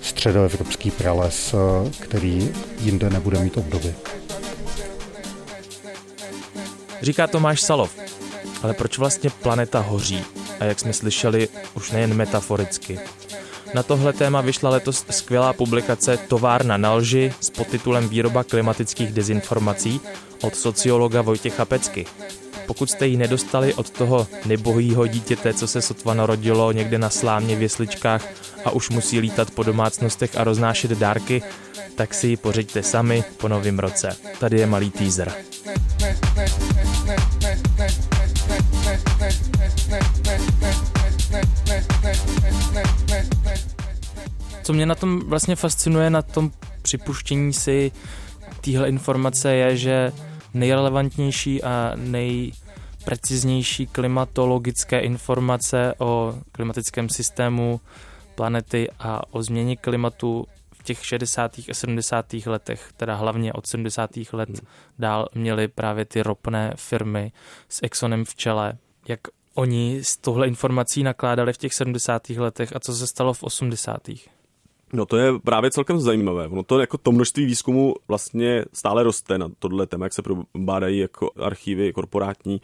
středoevropský 0.03 0.90
prales, 0.90 1.55
eh, 1.55 1.90
který 2.01 2.53
jinde 2.81 3.11
nebude 3.11 3.38
mít 3.40 3.57
obdoby. 3.57 3.95
Říká 7.03 7.27
Tomáš 7.27 7.61
Salov. 7.61 7.90
Ale 8.62 8.75
proč 8.75 8.99
vlastně 8.99 9.31
planeta 9.31 9.81
hoří? 9.81 10.25
A 10.61 10.64
jak 10.64 10.81
jsme 10.81 10.93
slyšeli, 10.93 11.49
už 11.75 11.90
nejen 11.90 12.14
metaforicky. 12.14 13.01
Na 13.75 13.83
tohle 13.83 14.12
téma 14.12 14.40
vyšla 14.40 14.71
letos 14.71 15.05
skvělá 15.11 15.53
publikace 15.53 16.16
Továrna 16.16 16.77
na 16.77 16.95
lži 16.95 17.33
s 17.40 17.51
podtitulem 17.51 18.09
Výroba 18.09 18.45
klimatických 18.45 19.12
dezinformací 19.12 20.01
od 20.43 20.57
sociologa 20.57 21.23
Vojtěcha 21.23 21.64
Pecky. 21.64 22.07
Pokud 22.71 22.91
jste 22.91 23.07
ji 23.07 23.17
nedostali 23.17 23.75
od 23.75 23.91
toho 23.91 24.27
nebohýho 24.47 25.07
dítěte, 25.07 25.55
co 25.55 25.67
se 25.67 25.83
sotva 25.83 26.15
narodilo 26.15 26.73
někde 26.73 26.99
na 26.99 27.11
slámě 27.11 27.57
v 27.57 27.63
jesličkách 27.63 28.29
a 28.65 28.71
už 28.71 28.91
musí 28.91 29.21
lítat 29.21 29.51
po 29.51 29.63
domácnostech 29.63 30.37
a 30.37 30.45
roznášet 30.45 30.91
dárky, 30.91 31.43
tak 31.95 32.15
si 32.15 32.27
ji 32.27 32.37
pořiďte 32.37 32.83
sami 32.83 33.25
po 33.37 33.49
novém 33.49 33.79
roce. 33.79 34.17
Tady 34.39 34.61
je 34.61 34.67
malý 34.67 34.91
teaser. 34.91 35.33
Co 44.63 44.73
mě 44.73 44.87
na 44.87 44.95
tom 44.95 45.21
vlastně 45.27 45.57
fascinuje, 45.57 46.11
na 46.11 46.23
tom 46.23 46.51
připuštění 46.83 47.53
si 47.53 47.93
téhle 48.61 48.89
informace 48.89 49.55
je, 49.55 49.77
že 49.77 50.13
nejrelevantnější 50.55 51.63
a 51.63 51.93
nejpreciznější 53.01 53.87
klimatologické 53.87 55.01
informace 55.01 55.95
o 55.99 56.35
klimatickém 56.53 57.09
systému 57.09 57.81
planety 58.35 58.89
a 58.99 59.23
o 59.31 59.43
změně 59.43 59.77
klimatu 59.77 60.47
v 60.73 60.83
těch 60.83 61.07
60. 61.07 61.59
a 61.71 61.75
70. 61.75 62.33
letech, 62.47 62.93
teda 62.97 63.15
hlavně 63.15 63.53
od 63.53 63.67
70. 63.67 64.11
let 64.33 64.49
hmm. 64.49 64.59
dál 64.99 65.29
měly 65.35 65.69
právě 65.69 66.05
ty 66.05 66.23
ropné 66.23 66.73
firmy 66.77 67.33
s 67.69 67.81
Exxonem 67.83 68.25
v 68.25 68.35
čele. 68.35 68.73
Jak 69.09 69.21
oni 69.55 70.01
s 70.03 70.17
touhle 70.17 70.47
informací 70.47 71.03
nakládali 71.03 71.53
v 71.53 71.59
těch 71.59 71.75
70. 71.75 72.31
letech 72.31 72.77
a 72.77 72.81
co 72.81 72.95
se 72.95 73.07
stalo 73.07 73.33
v 73.33 73.43
80. 73.43 74.01
No 74.92 75.07
to 75.07 75.16
je 75.16 75.38
právě 75.38 75.70
celkem 75.70 76.00
zajímavé. 76.00 76.48
Ono 76.48 76.62
to 76.62 76.81
jako 76.81 76.98
to 76.98 77.12
množství 77.12 77.44
výzkumu 77.44 77.94
vlastně 78.09 78.64
stále 78.72 79.03
roste 79.03 79.38
na 79.38 79.48
tohle 79.59 79.87
téma, 79.87 80.07
jak 80.07 80.12
se 80.12 80.22
probádají 80.22 80.98
jako 80.98 81.31
archivy 81.37 81.92
korporátní 81.92 82.61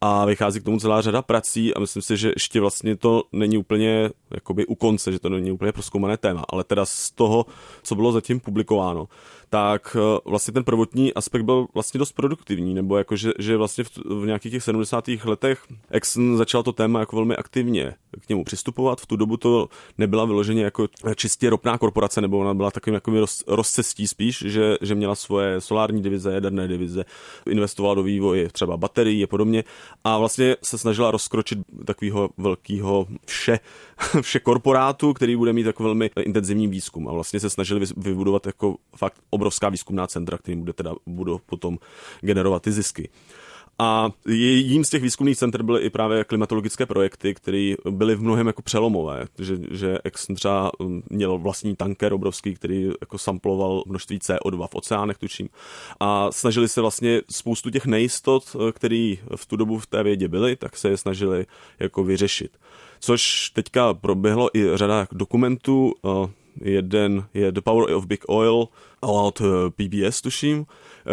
a 0.00 0.24
vychází 0.24 0.60
k 0.60 0.64
tomu 0.64 0.80
celá 0.80 1.02
řada 1.02 1.22
prací 1.22 1.74
a 1.74 1.80
myslím 1.80 2.02
si, 2.02 2.16
že 2.16 2.28
ještě 2.28 2.60
vlastně 2.60 2.96
to 2.96 3.22
není 3.32 3.58
úplně 3.58 4.10
jakoby 4.30 4.66
u 4.66 4.74
konce, 4.74 5.12
že 5.12 5.18
to 5.18 5.28
není 5.28 5.50
úplně 5.50 5.72
proskoumané 5.72 6.16
téma, 6.16 6.44
ale 6.48 6.64
teda 6.64 6.86
z 6.86 7.10
toho, 7.10 7.46
co 7.82 7.94
bylo 7.94 8.12
zatím 8.12 8.40
publikováno, 8.40 9.08
tak 9.50 9.96
eh, 10.00 10.20
vlastně 10.24 10.52
ten 10.52 10.64
prvotní 10.64 11.14
aspekt 11.14 11.42
byl 11.42 11.66
vlastně 11.74 11.98
dost 11.98 12.12
produktivní, 12.12 12.74
nebo 12.74 12.98
jako, 12.98 13.16
že, 13.16 13.32
že 13.38 13.56
vlastně 13.56 13.84
v, 13.84 13.90
v 13.96 14.26
nějakých 14.26 14.52
těch 14.52 14.62
70. 14.62 15.04
letech 15.24 15.62
Exxon 15.90 16.36
začal 16.36 16.62
to 16.62 16.72
téma 16.72 17.00
jako 17.00 17.16
velmi 17.16 17.36
aktivně 17.36 17.94
k 18.20 18.28
němu 18.28 18.44
přistupovat. 18.44 19.00
V 19.00 19.06
tu 19.06 19.16
dobu 19.16 19.36
to 19.36 19.68
nebyla 19.98 20.24
vyloženě 20.24 20.64
jako 20.64 20.88
čistě 21.14 21.50
ropná 21.50 21.78
korporace, 21.78 22.20
nebo 22.20 22.38
ona 22.38 22.54
byla 22.54 22.70
takovým 22.70 22.94
jako 22.94 23.10
roz, 23.10 23.44
rozcestí 23.46 24.06
spíš, 24.06 24.38
že, 24.46 24.76
že 24.80 24.94
měla 24.94 25.14
svoje 25.14 25.60
solární 25.60 26.02
divize, 26.02 26.32
jaderné 26.32 26.68
divize, 26.68 27.04
investovala 27.46 27.94
do 27.94 28.02
vývoje 28.02 28.48
třeba 28.48 28.76
baterií 28.76 29.24
a 29.24 29.26
podobně 29.26 29.64
a 30.04 30.18
vlastně 30.18 30.56
se 30.62 30.78
snažila 30.78 31.10
rozkročit 31.10 31.58
takového 31.84 32.30
velkého 32.36 33.06
vše, 33.26 33.58
vše 34.20 34.40
korporátu, 34.40 35.12
který 35.12 35.36
bude 35.36 35.52
mít 35.52 35.66
jako 35.66 35.82
velmi 35.82 36.10
intenzivní 36.24 36.68
výzkum 36.68 37.08
a 37.08 37.12
vlastně 37.12 37.40
se 37.40 37.50
snažili 37.50 37.86
vybudovat 37.96 38.46
jako 38.46 38.76
fakt 38.96 39.20
obrovská 39.36 39.68
výzkumná 39.68 40.06
centra, 40.06 40.38
kterým 40.38 40.60
bude 40.60 40.72
teda, 40.72 40.94
budou 41.06 41.38
potom 41.46 41.78
generovat 42.20 42.62
ty 42.62 42.72
zisky. 42.72 43.08
A 43.78 44.10
jedním 44.28 44.84
z 44.84 44.90
těch 44.90 45.02
výzkumných 45.02 45.38
center 45.38 45.62
byly 45.62 45.82
i 45.82 45.90
právě 45.90 46.24
klimatologické 46.24 46.86
projekty, 46.86 47.34
které 47.34 47.74
byly 47.90 48.14
v 48.14 48.22
mnohem 48.22 48.46
jako 48.46 48.62
přelomové, 48.62 49.24
že, 49.38 49.56
že 49.70 49.98
Exxon 50.04 50.36
třeba 50.36 50.70
um, 50.80 51.02
měl 51.10 51.38
vlastní 51.38 51.76
tanker 51.76 52.12
obrovský, 52.12 52.54
který 52.54 52.90
jako 53.00 53.18
samploval 53.18 53.82
množství 53.86 54.18
CO2 54.18 54.66
v 54.66 54.74
oceánech, 54.74 55.18
tučím. 55.18 55.48
A 56.00 56.32
snažili 56.32 56.68
se 56.68 56.80
vlastně 56.80 57.20
spoustu 57.30 57.70
těch 57.70 57.86
nejistot, 57.86 58.56
které 58.72 59.14
v 59.36 59.46
tu 59.46 59.56
dobu 59.56 59.78
v 59.78 59.86
té 59.86 60.02
vědě 60.02 60.28
byly, 60.28 60.56
tak 60.56 60.76
se 60.76 60.88
je 60.88 60.96
snažili 60.96 61.46
jako 61.80 62.04
vyřešit. 62.04 62.58
Což 63.00 63.50
teďka 63.50 63.94
proběhlo 63.94 64.56
i 64.56 64.76
řada 64.76 65.06
dokumentů, 65.12 65.94
jeden 66.60 67.24
je 67.34 67.52
The 67.52 67.60
Power 67.60 67.94
of 67.94 68.06
Big 68.06 68.24
Oil 68.28 68.68
od 69.00 69.42
PBS, 69.70 70.22
tuším, 70.22 70.66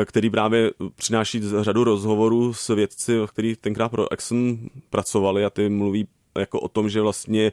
který 0.06 0.30
právě 0.30 0.72
přináší 0.96 1.42
řadu 1.62 1.84
rozhovorů 1.84 2.54
s 2.54 2.76
vědci, 2.76 3.18
kteří 3.28 3.56
tenkrát 3.56 3.90
pro 3.90 4.12
Exxon 4.12 4.58
pracovali 4.90 5.46
a 5.46 5.50
ty 5.50 5.70
mluví 5.70 6.08
jako 6.38 6.60
o 6.60 6.68
tom, 6.68 6.90
že 6.90 7.02
vlastně 7.02 7.52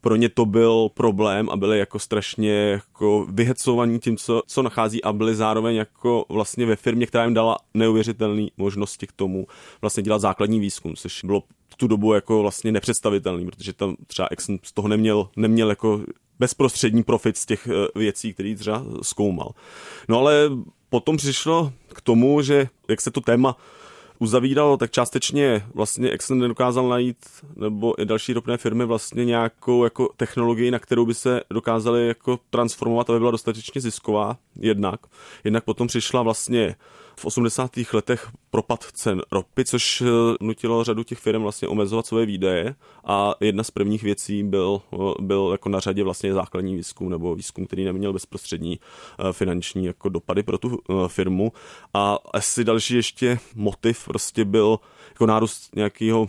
pro 0.00 0.16
ně 0.16 0.28
to 0.28 0.46
byl 0.46 0.88
problém 0.94 1.50
a 1.50 1.56
byli 1.56 1.78
jako 1.78 1.98
strašně 1.98 2.52
jako 2.52 3.26
vyhecovaní 3.30 3.98
tím, 3.98 4.16
co, 4.16 4.42
co 4.46 4.62
nachází 4.62 5.04
a 5.04 5.12
byli 5.12 5.34
zároveň 5.34 5.76
jako 5.76 6.24
vlastně 6.28 6.66
ve 6.66 6.76
firmě, 6.76 7.06
která 7.06 7.24
jim 7.24 7.34
dala 7.34 7.58
neuvěřitelné 7.74 8.46
možnosti 8.56 9.06
k 9.06 9.12
tomu 9.12 9.46
vlastně 9.80 10.02
dělat 10.02 10.18
základní 10.18 10.60
výzkum, 10.60 10.96
což 10.96 11.24
bylo 11.24 11.42
tu 11.76 11.86
dobu 11.86 12.14
jako 12.14 12.42
vlastně 12.42 12.72
nepředstavitelný, 12.72 13.46
protože 13.46 13.72
tam 13.72 13.96
třeba 14.06 14.28
Exxon 14.30 14.58
z 14.62 14.72
toho 14.72 14.88
neměl, 14.88 15.28
neměl 15.36 15.70
jako 15.70 16.00
bezprostřední 16.38 17.02
profit 17.02 17.36
z 17.36 17.46
těch 17.46 17.68
eh, 17.68 17.98
věcí, 17.98 18.34
které 18.34 18.54
třeba 18.54 18.84
zkoumal. 19.02 19.50
No 20.08 20.18
ale 20.18 20.50
potom 20.88 21.16
přišlo 21.16 21.72
k 21.88 22.00
tomu, 22.00 22.42
že 22.42 22.68
jak 22.88 23.00
se 23.00 23.10
to 23.10 23.20
téma 23.20 23.56
uzavíralo, 24.18 24.76
tak 24.76 24.90
částečně 24.90 25.66
vlastně 25.74 26.10
Exxon 26.10 26.38
nedokázal 26.38 26.88
najít, 26.88 27.16
nebo 27.56 28.02
i 28.02 28.04
další 28.04 28.32
ropné 28.32 28.56
firmy 28.56 28.84
vlastně 28.84 29.24
nějakou 29.24 29.84
jako 29.84 30.10
technologii, 30.16 30.70
na 30.70 30.78
kterou 30.78 31.06
by 31.06 31.14
se 31.14 31.40
dokázali 31.50 32.08
jako 32.08 32.38
transformovat, 32.50 33.10
aby 33.10 33.18
byla 33.18 33.30
dostatečně 33.30 33.80
zisková 33.80 34.36
jednak. 34.60 35.00
Jednak 35.44 35.64
potom 35.64 35.86
přišla 35.86 36.22
vlastně 36.22 36.74
v 37.20 37.24
80. 37.24 37.70
letech 37.92 38.28
propad 38.50 38.84
cen 38.92 39.22
ropy, 39.32 39.64
což 39.64 40.00
eh, 40.00 40.06
nutilo 40.40 40.84
řadu 40.84 41.02
těch 41.02 41.18
firm 41.18 41.42
vlastně 41.42 41.68
omezovat 41.68 42.06
svoje 42.06 42.26
výdaje 42.26 42.74
a 43.04 43.34
jedna 43.40 43.64
z 43.64 43.70
prvních 43.70 44.02
věcí 44.02 44.42
byl, 44.42 44.80
eh, 44.92 44.96
byl 45.20 45.48
jako 45.52 45.68
na 45.68 45.80
řadě 45.80 46.04
vlastně 46.04 46.32
základní 46.32 46.76
výzkum 46.76 47.10
nebo 47.10 47.34
výzkum, 47.34 47.66
který 47.66 47.84
neměl 47.84 48.12
bezprostřední 48.12 48.80
eh, 49.18 49.32
finanční 49.32 49.84
jako 49.84 50.08
dopady 50.08 50.42
pro 50.42 50.58
tu 50.58 50.78
firmu 51.06 51.52
a 51.94 52.18
asi 52.32 52.64
další 52.64 52.94
ještě 52.94 53.38
motiv 53.54 54.04
prostě 54.04 54.44
byl 54.44 54.80
jako 55.08 55.26
nárůst 55.26 55.76
nějakého 55.76 56.28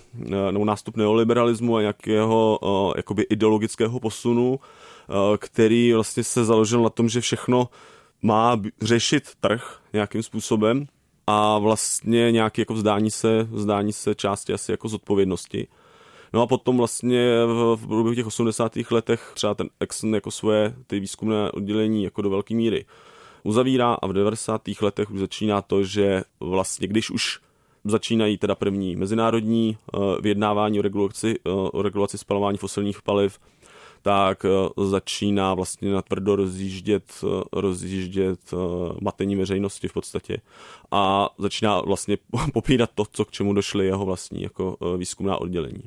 nebo 0.51 0.65
nástup 0.65 0.97
neoliberalismu 0.97 1.77
a 1.77 1.81
nějakého 1.81 2.59
jakoby 2.97 3.23
ideologického 3.23 3.99
posunu, 3.99 4.59
který 5.37 5.93
vlastně 5.93 6.23
se 6.23 6.45
založil 6.45 6.83
na 6.83 6.89
tom, 6.89 7.09
že 7.09 7.21
všechno 7.21 7.69
má 8.27 8.61
řešit 8.81 9.23
trh 9.39 9.79
nějakým 9.93 10.23
způsobem 10.23 10.87
a 11.27 11.59
vlastně 11.59 12.31
nějaké 12.31 12.61
jako 12.61 12.73
vzdání 12.73 13.11
se, 13.11 13.43
vzdání 13.43 13.93
se 13.93 14.15
části 14.15 14.53
asi 14.53 14.71
jako 14.71 14.87
zodpovědnosti. 14.87 15.67
No 16.33 16.41
a 16.41 16.47
potom 16.47 16.77
vlastně 16.77 17.45
v, 17.45 17.75
v 17.75 17.87
průběhu 17.87 18.15
těch 18.15 18.27
80. 18.27 18.71
letech 18.91 19.31
třeba 19.33 19.53
ten 19.53 19.69
Exxon 19.79 20.15
jako 20.15 20.31
svoje 20.31 20.75
ty 20.87 20.99
výzkumné 20.99 21.51
oddělení 21.51 22.03
jako 22.03 22.21
do 22.21 22.29
velké 22.29 22.55
míry 22.55 22.85
uzavírá 23.43 23.93
a 23.93 24.07
v 24.07 24.13
90. 24.13 24.61
letech 24.81 25.11
už 25.11 25.19
začíná 25.19 25.61
to, 25.61 25.83
že 25.83 26.23
vlastně 26.39 26.87
když 26.87 27.11
už 27.11 27.39
začínají 27.83 28.37
teda 28.37 28.55
první 28.55 28.95
mezinárodní 28.95 29.77
uh, 29.93 30.15
vyjednávání 30.21 30.79
o 30.79 30.81
regulaci, 30.81 31.39
uh, 31.43 31.69
o 31.73 31.81
regulaci 31.81 32.17
spalování 32.17 32.57
fosilních 32.57 33.01
paliv, 33.01 33.39
tak 34.01 34.45
eh, 34.45 34.49
začíná 34.85 35.53
vlastně 35.53 35.91
natvrdo 35.91 36.35
rozjíždět, 36.35 37.03
eh, 37.23 37.43
rozjíždět 37.53 38.39
eh, 38.53 38.57
matení 39.01 39.35
veřejnosti 39.35 39.87
v 39.87 39.93
podstatě 39.93 40.41
a 40.91 41.29
začíná 41.37 41.81
vlastně 41.81 42.17
popírat 42.53 42.89
to, 42.95 43.05
co 43.11 43.25
k 43.25 43.31
čemu 43.31 43.53
došly 43.53 43.85
jeho 43.85 44.05
vlastní 44.05 44.41
jako 44.41 44.77
výzkumná 44.97 45.37
oddělení. 45.41 45.83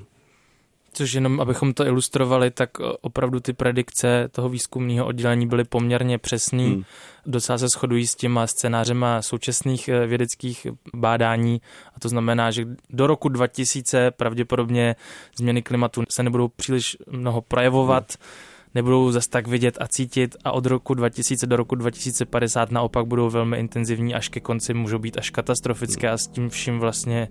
Což 0.92 1.12
jenom, 1.12 1.40
abychom 1.40 1.74
to 1.74 1.86
ilustrovali, 1.86 2.50
tak 2.50 2.70
opravdu 3.00 3.40
ty 3.40 3.52
predikce 3.52 4.28
toho 4.32 4.48
výzkumného 4.48 5.06
oddělení 5.06 5.46
byly 5.46 5.64
poměrně 5.64 6.18
přesný. 6.18 6.70
Hmm. 6.70 6.82
Docela 7.26 7.58
se 7.58 7.68
shodují 7.68 8.06
s 8.06 8.14
těma 8.14 8.46
scénářema 8.46 9.22
současných 9.22 9.88
eh, 9.88 10.06
vědeckých 10.06 10.66
bádání 10.94 11.60
a 11.96 12.00
to 12.00 12.08
znamená, 12.08 12.50
že 12.50 12.66
do 12.90 13.06
roku 13.06 13.28
2000 13.28 14.10
pravděpodobně 14.10 14.96
změny 15.36 15.62
klimatu 15.62 16.02
se 16.08 16.22
nebudou 16.22 16.48
příliš 16.48 16.96
mnoho 17.10 17.40
projevovat. 17.40 18.14
Hmm 18.18 18.50
nebudou 18.74 19.12
zas 19.12 19.26
tak 19.26 19.46
vidět 19.46 19.78
a 19.80 19.88
cítit 19.88 20.36
a 20.44 20.52
od 20.52 20.66
roku 20.66 20.94
2000 20.94 21.46
do 21.46 21.56
roku 21.56 21.74
2050 21.74 22.70
naopak 22.70 23.06
budou 23.06 23.30
velmi 23.30 23.58
intenzivní, 23.58 24.14
až 24.14 24.28
ke 24.28 24.40
konci 24.40 24.74
můžou 24.74 24.98
být 24.98 25.18
až 25.18 25.30
katastrofické 25.30 26.10
a 26.10 26.18
s 26.18 26.26
tím 26.26 26.48
vším 26.48 26.78
vlastně 26.78 27.28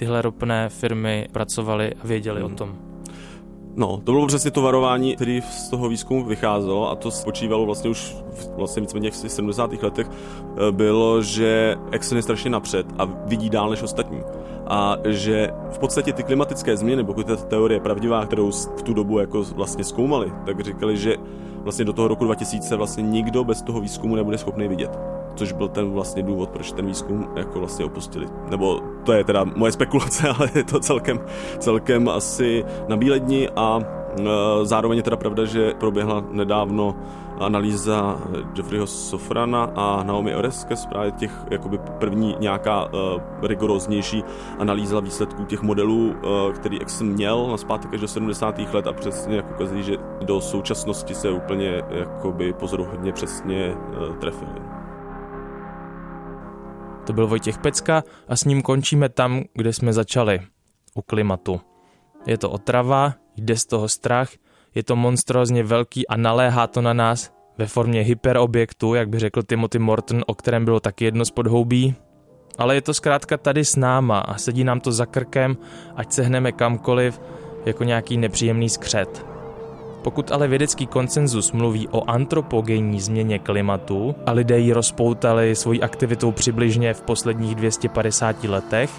tyhle 0.00 0.22
ropné 0.22 0.68
firmy 0.68 1.28
pracovaly 1.32 1.94
a 1.94 2.06
věděli 2.06 2.40
hmm. 2.40 2.52
o 2.52 2.56
tom. 2.56 2.76
No, 3.76 3.96
to 3.96 4.12
bylo 4.12 4.26
přesně 4.26 4.50
to 4.50 4.62
varování, 4.62 5.16
který 5.16 5.40
z 5.40 5.68
toho 5.68 5.88
výzkumu 5.88 6.24
vycházelo 6.24 6.90
a 6.90 6.94
to 6.96 7.10
spočívalo 7.10 7.66
vlastně 7.66 7.90
už 7.90 8.16
vlastně 8.56 8.80
víceméně 8.80 9.10
v 9.10 9.16
70. 9.16 9.82
letech, 9.82 10.06
eh, 10.08 10.72
bylo, 10.72 11.22
že 11.22 11.76
Exxon 11.90 12.16
je 12.16 12.22
strašně 12.22 12.50
napřed 12.50 12.86
a 12.98 13.04
vidí 13.04 13.50
dál 13.50 13.70
než 13.70 13.82
ostatní. 13.82 14.20
A 14.66 14.96
že 15.08 15.50
v 15.70 15.78
podstatě 15.78 16.12
ty 16.12 16.22
klimatické 16.22 16.76
změny, 16.76 17.04
pokud 17.04 17.26
ta 17.26 17.36
teorie 17.36 17.76
je 17.76 17.80
pravdivá, 17.80 18.26
kterou 18.26 18.50
v 18.50 18.82
tu 18.82 18.94
dobu 18.94 19.18
jako 19.18 19.42
vlastně 19.42 19.84
zkoumali, 19.84 20.32
tak 20.46 20.60
říkali, 20.60 20.96
že 20.96 21.16
vlastně 21.60 21.84
do 21.84 21.92
toho 21.92 22.08
roku 22.08 22.24
2000 22.24 22.76
vlastně 22.76 23.02
nikdo 23.02 23.44
bez 23.44 23.62
toho 23.62 23.80
výzkumu 23.80 24.16
nebude 24.16 24.38
schopný 24.38 24.68
vidět 24.68 24.98
což 25.34 25.52
byl 25.52 25.68
ten 25.68 25.90
vlastně 25.90 26.22
důvod, 26.22 26.50
proč 26.50 26.72
ten 26.72 26.86
výzkum 26.86 27.28
jako 27.36 27.58
vlastně 27.58 27.84
opustili. 27.84 28.26
Nebo 28.50 28.80
to 29.04 29.12
je 29.12 29.24
teda 29.24 29.44
moje 29.44 29.72
spekulace, 29.72 30.28
ale 30.38 30.50
je 30.54 30.64
to 30.64 30.80
celkem, 30.80 31.20
celkem 31.58 32.08
asi 32.08 32.64
na 32.88 32.96
bíledni 32.96 33.48
a 33.56 33.80
zároveň 34.62 34.96
je 34.96 35.02
teda 35.02 35.16
pravda, 35.16 35.44
že 35.44 35.74
proběhla 35.74 36.24
nedávno 36.30 36.96
analýza 37.40 38.20
Jeffreyho 38.56 38.86
Sofrana 38.86 39.72
a 39.76 40.02
Naomi 40.02 40.36
Oreskes, 40.36 40.86
právě 40.86 41.12
těch 41.12 41.32
jakoby 41.50 41.78
první 41.78 42.36
nějaká 42.40 42.84
uh, 42.84 43.20
rigoróznější 43.42 44.24
analýza 44.58 45.00
výsledků 45.00 45.44
těch 45.44 45.62
modelů, 45.62 46.08
uh, 46.08 46.52
který 46.52 46.80
Exxon 46.80 47.08
měl 47.08 47.46
na 47.50 47.56
zpátek 47.56 47.94
až 47.94 48.00
do 48.00 48.08
70. 48.08 48.58
let 48.72 48.86
a 48.86 48.92
přesně 48.92 49.36
jako 49.36 49.54
ukazují, 49.54 49.82
že 49.82 49.96
do 50.24 50.40
současnosti 50.40 51.14
se 51.14 51.30
úplně 51.30 51.82
jakoby 51.90 52.52
pozoruhodně 52.52 53.12
přesně 53.12 53.74
uh, 53.74 54.16
trefili. 54.16 54.52
To 57.06 57.12
byl 57.12 57.26
Vojtěch 57.26 57.58
Pecka 57.58 58.02
a 58.28 58.36
s 58.36 58.44
ním 58.44 58.62
končíme 58.62 59.08
tam, 59.08 59.42
kde 59.54 59.72
jsme 59.72 59.92
začali. 59.92 60.40
U 60.94 61.02
klimatu. 61.02 61.60
Je 62.26 62.38
to 62.38 62.50
otrava, 62.50 63.14
jde 63.36 63.56
z 63.56 63.66
toho 63.66 63.88
strach, 63.88 64.28
je 64.74 64.82
to 64.82 64.96
monstrózně 64.96 65.62
velký 65.62 66.08
a 66.08 66.16
naléhá 66.16 66.66
to 66.66 66.80
na 66.80 66.92
nás 66.92 67.30
ve 67.58 67.66
formě 67.66 68.00
hyperobjektu, 68.00 68.94
jak 68.94 69.08
by 69.08 69.18
řekl 69.18 69.42
Timothy 69.42 69.78
Morton, 69.78 70.24
o 70.26 70.34
kterém 70.34 70.64
bylo 70.64 70.80
taky 70.80 71.04
jedno 71.04 71.24
z 71.24 71.30
podhoubí. 71.30 71.94
Ale 72.58 72.74
je 72.74 72.82
to 72.82 72.94
zkrátka 72.94 73.36
tady 73.36 73.64
s 73.64 73.76
náma 73.76 74.18
a 74.18 74.38
sedí 74.38 74.64
nám 74.64 74.80
to 74.80 74.92
za 74.92 75.06
krkem, 75.06 75.56
ať 75.96 76.12
se 76.12 76.22
hneme 76.22 76.52
kamkoliv, 76.52 77.20
jako 77.66 77.84
nějaký 77.84 78.16
nepříjemný 78.16 78.68
skřet. 78.68 79.26
Pokud 80.02 80.32
ale 80.32 80.48
vědecký 80.48 80.86
konsenzus 80.86 81.52
mluví 81.52 81.88
o 81.88 82.10
antropogenní 82.10 83.00
změně 83.00 83.38
klimatu 83.38 84.14
a 84.26 84.32
lidé 84.32 84.58
ji 84.58 84.72
rozpoutali 84.72 85.56
svojí 85.56 85.82
aktivitou 85.82 86.32
přibližně 86.32 86.94
v 86.94 87.02
posledních 87.02 87.54
250 87.54 88.44
letech, 88.44 88.90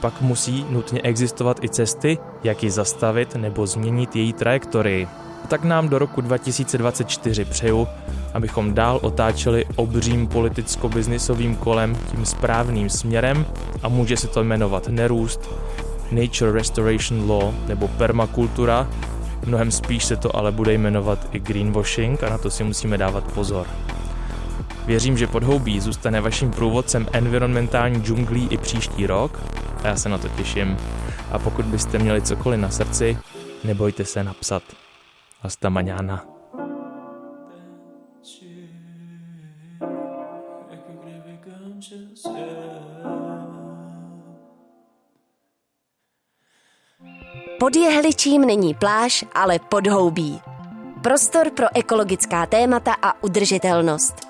pak 0.00 0.20
musí 0.20 0.66
nutně 0.70 1.00
existovat 1.00 1.64
i 1.64 1.68
cesty, 1.68 2.18
jak 2.44 2.62
ji 2.62 2.70
zastavit 2.70 3.36
nebo 3.36 3.66
změnit 3.66 4.16
její 4.16 4.32
trajektorii. 4.32 5.08
Tak 5.48 5.64
nám 5.64 5.88
do 5.88 5.98
roku 5.98 6.20
2024 6.20 7.44
přeju, 7.44 7.88
abychom 8.34 8.74
dál 8.74 8.98
otáčeli 9.02 9.64
obřím 9.76 10.28
politicko-biznisovým 10.28 11.56
kolem 11.56 11.96
tím 12.10 12.26
správným 12.26 12.90
směrem 12.90 13.46
a 13.82 13.88
může 13.88 14.16
se 14.16 14.28
to 14.28 14.44
jmenovat 14.44 14.88
nerůst, 14.88 15.50
Nature 16.10 16.52
Restoration 16.52 17.30
Law 17.30 17.54
nebo 17.68 17.88
permakultura, 17.88 18.88
Mnohem 19.46 19.70
spíš 19.70 20.04
se 20.04 20.16
to 20.16 20.36
ale 20.36 20.52
bude 20.52 20.72
jmenovat 20.72 21.28
i 21.32 21.38
greenwashing 21.38 22.22
a 22.22 22.30
na 22.30 22.38
to 22.38 22.50
si 22.50 22.64
musíme 22.64 22.98
dávat 22.98 23.24
pozor. 23.24 23.66
Věřím, 24.86 25.18
že 25.18 25.26
podhoubí 25.26 25.80
zůstane 25.80 26.20
vaším 26.20 26.50
průvodcem 26.50 27.08
environmentální 27.12 28.02
džunglí 28.02 28.48
i 28.50 28.56
příští 28.56 29.06
rok 29.06 29.40
a 29.84 29.88
já 29.88 29.96
se 29.96 30.08
na 30.08 30.18
to 30.18 30.28
těším. 30.28 30.76
A 31.32 31.38
pokud 31.38 31.64
byste 31.64 31.98
měli 31.98 32.22
cokoliv 32.22 32.60
na 32.60 32.70
srdci, 32.70 33.18
nebojte 33.64 34.04
se 34.04 34.24
napsat. 34.24 34.62
Hasta 35.40 35.68
mañana. 35.68 36.24
Pod 47.58 47.76
jehličím 47.76 48.40
není 48.46 48.74
pláž, 48.74 49.24
ale 49.34 49.58
podhoubí. 49.58 50.40
Prostor 51.02 51.50
pro 51.50 51.66
ekologická 51.74 52.46
témata 52.46 52.94
a 53.02 53.22
udržitelnost. 53.22 54.29